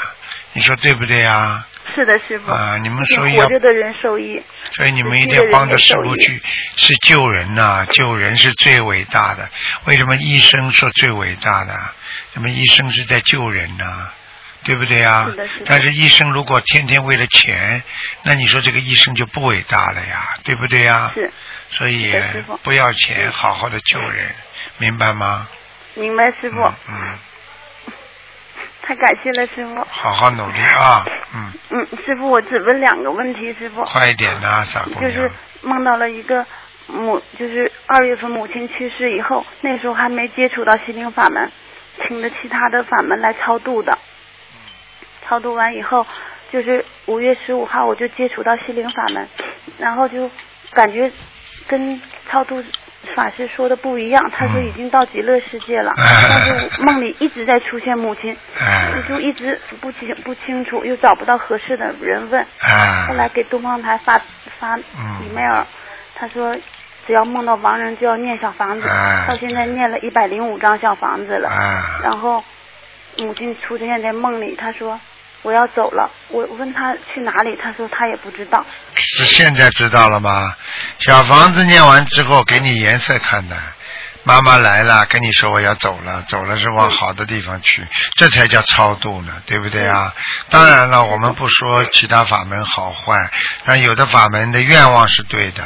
[0.54, 1.66] 你说对不对呀？
[1.94, 2.50] 是的，师傅。
[2.50, 4.42] 啊你们受益要活着的人受益。
[4.72, 6.42] 所以你们一定要帮着师傅去，
[6.78, 9.50] 是救人呐、救人是最伟大的。
[9.86, 11.78] 为什么医生说最伟大的？
[12.34, 14.12] 那么医生是在救人呐、
[14.64, 15.66] 对不对啊是的是的？
[15.68, 17.84] 但是医生如果天天为了钱，
[18.24, 21.12] 那你说这个医生就不伟大了呀，对不对呀？
[21.14, 21.32] 是。
[21.70, 22.14] 所以
[22.64, 24.30] 不要钱，好好的救人，
[24.78, 25.48] 明白吗？
[25.96, 26.58] 明白，师傅。
[26.90, 27.18] 嗯，
[28.82, 29.88] 太感谢了，师傅。
[29.90, 33.86] 好好努力啊，嗯，嗯，师傅，我只问两个问题，师傅。
[33.86, 35.02] 快一点呐、傻姑娘。
[35.02, 35.32] 就是
[35.62, 36.46] 梦到了一个
[36.88, 41.50] 母，就是二月份母亲去世以后，那时候还没接触到心灵法门，
[42.06, 43.98] 请的其他的法门来超度的。
[45.24, 46.06] 超度完以后，
[46.52, 49.28] 就是五月十五号我就接触到心灵法门，
[49.78, 50.30] 然后就
[50.74, 51.12] 感觉
[51.68, 52.64] 跟超度
[53.16, 58.90] 法师说的不一样，他说已经到极乐世界了，但是梦里一直在出现母亲，哎。
[58.94, 63.06] 我就一直不清不清楚，又找不到合适的人问，哎。
[63.08, 64.20] 后来给东方台发
[64.60, 65.26] 发嗯。
[65.26, 65.64] email，、
[66.14, 66.54] 他说
[67.08, 72.04] 只要梦到亡人就要念小房子，哎到现在念了一百零五张小房子了，哎。
[72.04, 72.44] 然后
[73.18, 75.00] 母亲出现在梦里，他说
[75.44, 78.66] 我要走了，我问他去哪里，他说他也不知道，
[78.96, 80.56] 是现在知道了吗？
[81.00, 83.56] 小房子念完之后给你颜色看的，
[84.24, 90.14] 妈妈来了，跟你说我要走了，走了是往好的地方去，这才叫超度呢，对不对啊？
[90.50, 93.32] 当然了，我们不说其他法门好坏，
[93.66, 95.64] 但有的法门的愿望是对的。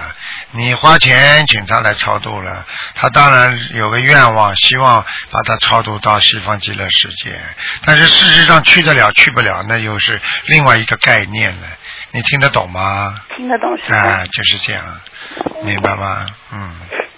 [0.52, 7.38] 你花钱请他来超度了，他当然有个愿望，希望把他超度到西方极乐世界。
[7.84, 11.68] 但是事实上去得了去不了，那又是另外一个概念了。
[12.12, 13.20] 你听得懂吗？
[13.36, 13.98] 听得懂是吧。
[13.98, 14.82] 啊，就是这样，
[15.66, 16.26] 明白吗？
[16.54, 16.72] 嗯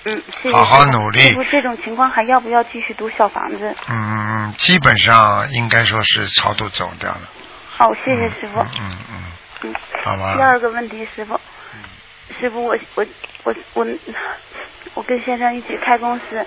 [0.07, 3.75] 嗯，谢谢好好努力师傅，这种情况还要不要继续读小房子？
[3.89, 7.21] 嗯，基本上应该说是超度走掉了。
[7.67, 8.59] 好，谢谢师傅。
[8.59, 9.23] 嗯嗯，
[9.63, 11.37] 嗯，好吧第二个问题，师傅，
[12.39, 13.05] 师傅，我我
[13.43, 13.85] 我我
[14.93, 16.45] 我跟先生一起开公司，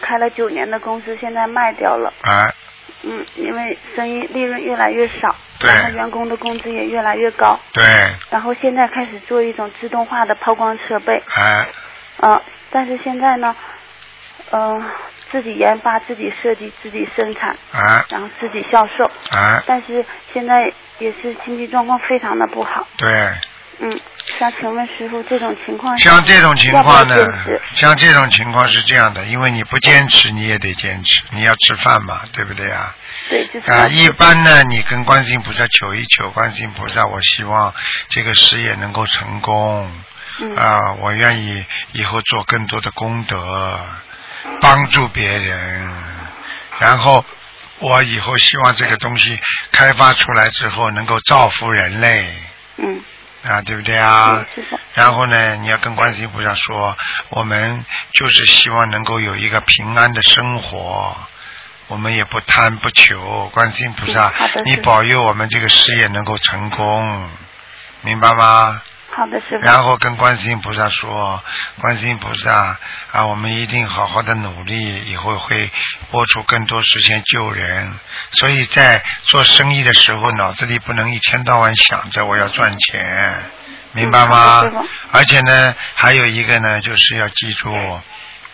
[0.00, 2.10] 开了九年的公司，现在卖掉了。
[2.22, 2.54] 哎，
[3.02, 7.84] 嗯，因为生意利润越来越少，对然后员工的工资也越来越高，对，
[8.30, 11.68] 然后现在开始做一种自动化的抛光设备，哎，
[12.18, 13.54] 呃，但是现在呢，
[14.50, 14.82] 呃，
[15.30, 22.86] 自己研发、自己设计、自己生产，啊，然后自己销售，啊，但是现在也是经济状况非常的不好。
[22.96, 23.08] 对，
[23.80, 24.00] 嗯，
[24.38, 27.16] 想请问师傅，这种情况像这种情况呢
[27.72, 32.94] 像这种情况是这样的，因为你不坚持，你也得坚持，你要吃饭嘛，对不对啊？
[33.28, 37.74] 对，就是啊，一般呢，你跟观世音菩萨求一求，观世音菩萨，我希望
[38.08, 39.90] 这个事业能够成功。
[40.38, 43.80] 嗯啊，我愿意以后做更多的功德，
[44.60, 45.88] 帮助别人，
[46.78, 47.24] 然后
[47.78, 49.40] 我以后希望这个东西
[49.72, 52.32] 开发出来之后能够造福人类。
[52.76, 53.00] 嗯。
[53.44, 54.44] 啊，对不对啊？
[54.94, 56.96] 然后呢，你要跟观世音菩萨说，
[57.28, 61.16] 我们就是希望能够有一个平安的生活，
[61.86, 63.48] 我们也不贪不求。
[63.54, 67.30] 观世音菩萨嗯，你保佑我们这个事业能够成功，
[68.02, 68.82] 明白吗？
[69.16, 69.64] 好的，师傅。
[69.64, 71.42] 然后跟观世音菩萨说，
[71.80, 72.78] 观世音菩萨
[73.12, 75.70] 啊，我们一定好好的努力，以后会
[76.10, 77.98] 播出更多时间救人。
[78.32, 83.42] 所以在做生意的时候，脑子里不能一天到晚想着我要赚钱，
[83.92, 84.70] 明白吗？
[85.12, 87.72] 而且呢，还有一个呢，就是要记住。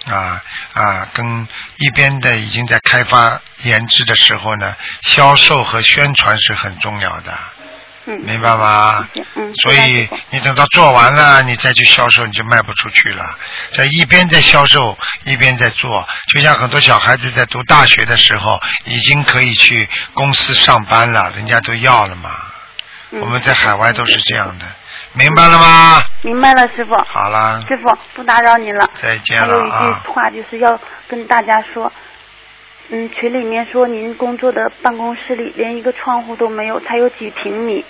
[0.05, 0.43] 啊
[0.75, 1.47] 啊，跟
[1.77, 7.39] 一边的已经在开发研制的时候呢，销售和宣传是很重要的。
[8.07, 9.09] 嗯，明白吗？
[9.37, 13.25] 嗯，所以你等到做完了，你再去销售，你就卖不出去了。
[13.73, 22.31] 在一边在销售，一边在做，就像很多小孩子在读大学的时候，已经可以去公司上班了，人家都要了嘛。
[22.31, 24.65] 嗯我们在海外都是这样的，
[25.13, 26.03] 明白了吗？
[26.23, 26.97] 明白了，师傅。
[27.13, 28.89] 好了，师傅，不打扰你了。
[29.03, 30.01] 再见还有一了啊！
[30.03, 31.93] 句话就是要跟大家说，
[32.95, 37.83] 嗯，群里面说您工作的办公室里连一个窗户都没有，才有几平米。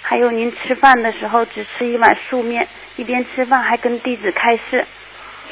[0.00, 2.66] 还有您吃饭的时候只吃一碗素面，
[2.96, 4.86] 一边吃饭还跟弟子开示，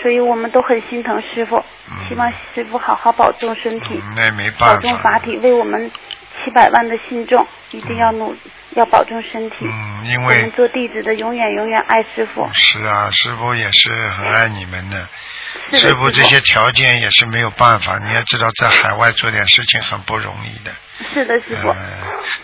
[0.01, 1.63] 所以我们都很心疼师傅，
[2.09, 4.81] 希望师傅好好保重身体，嗯那没保办法。
[4.81, 8.35] 重法体，为我们七百万的信众一定要努，
[8.71, 9.57] 要保重身体。
[9.67, 12.49] 嗯，因为我们为做弟子的永远永远爱师傅。
[12.55, 15.07] 是啊，师傅也是很爱你们的
[15.73, 20.73] 师傅这些条件也是没有办法，你要知道在海外做点事情很不容易的。
[21.15, 21.69] 是的，师傅。
[21.69, 21.77] 呃，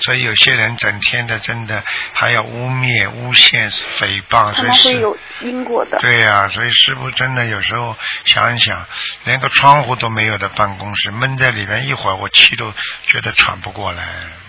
[0.00, 1.82] 所以有些人整天的真的
[2.12, 5.98] 还要污蔑、诬陷、诽谤，所以是们会有因果的。
[5.98, 8.86] 对呀、所以师傅真的有时候想一想，
[9.24, 12.72] 连个窗户都没有的办公室，闷在里面一会儿，我气都
[13.06, 14.04] 觉得喘不过来。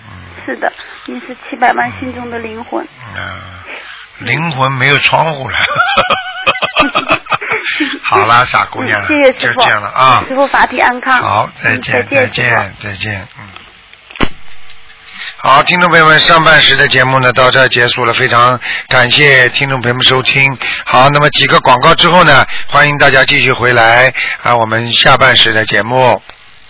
[0.07, 0.71] 嗯，是的，
[1.07, 2.85] 你是七百万心中的灵魂。
[3.15, 3.63] 啊，
[4.19, 5.57] 灵魂没有窗户了。
[8.07, 10.23] 好啦，傻姑娘，嗯谢谢师傅，就这样了啊。
[10.29, 11.19] 师傅法体安康。
[11.19, 13.49] 好，再嗯见，再再见，再见，嗯。
[15.37, 20.55] 好，听众朋友们，上半时的节目呢到这儿结束了，非常感谢听众朋友们收听。
[20.85, 26.21] 好，那么几个广告之后呢，欢迎大家继续回来啊，我们下半时的节目。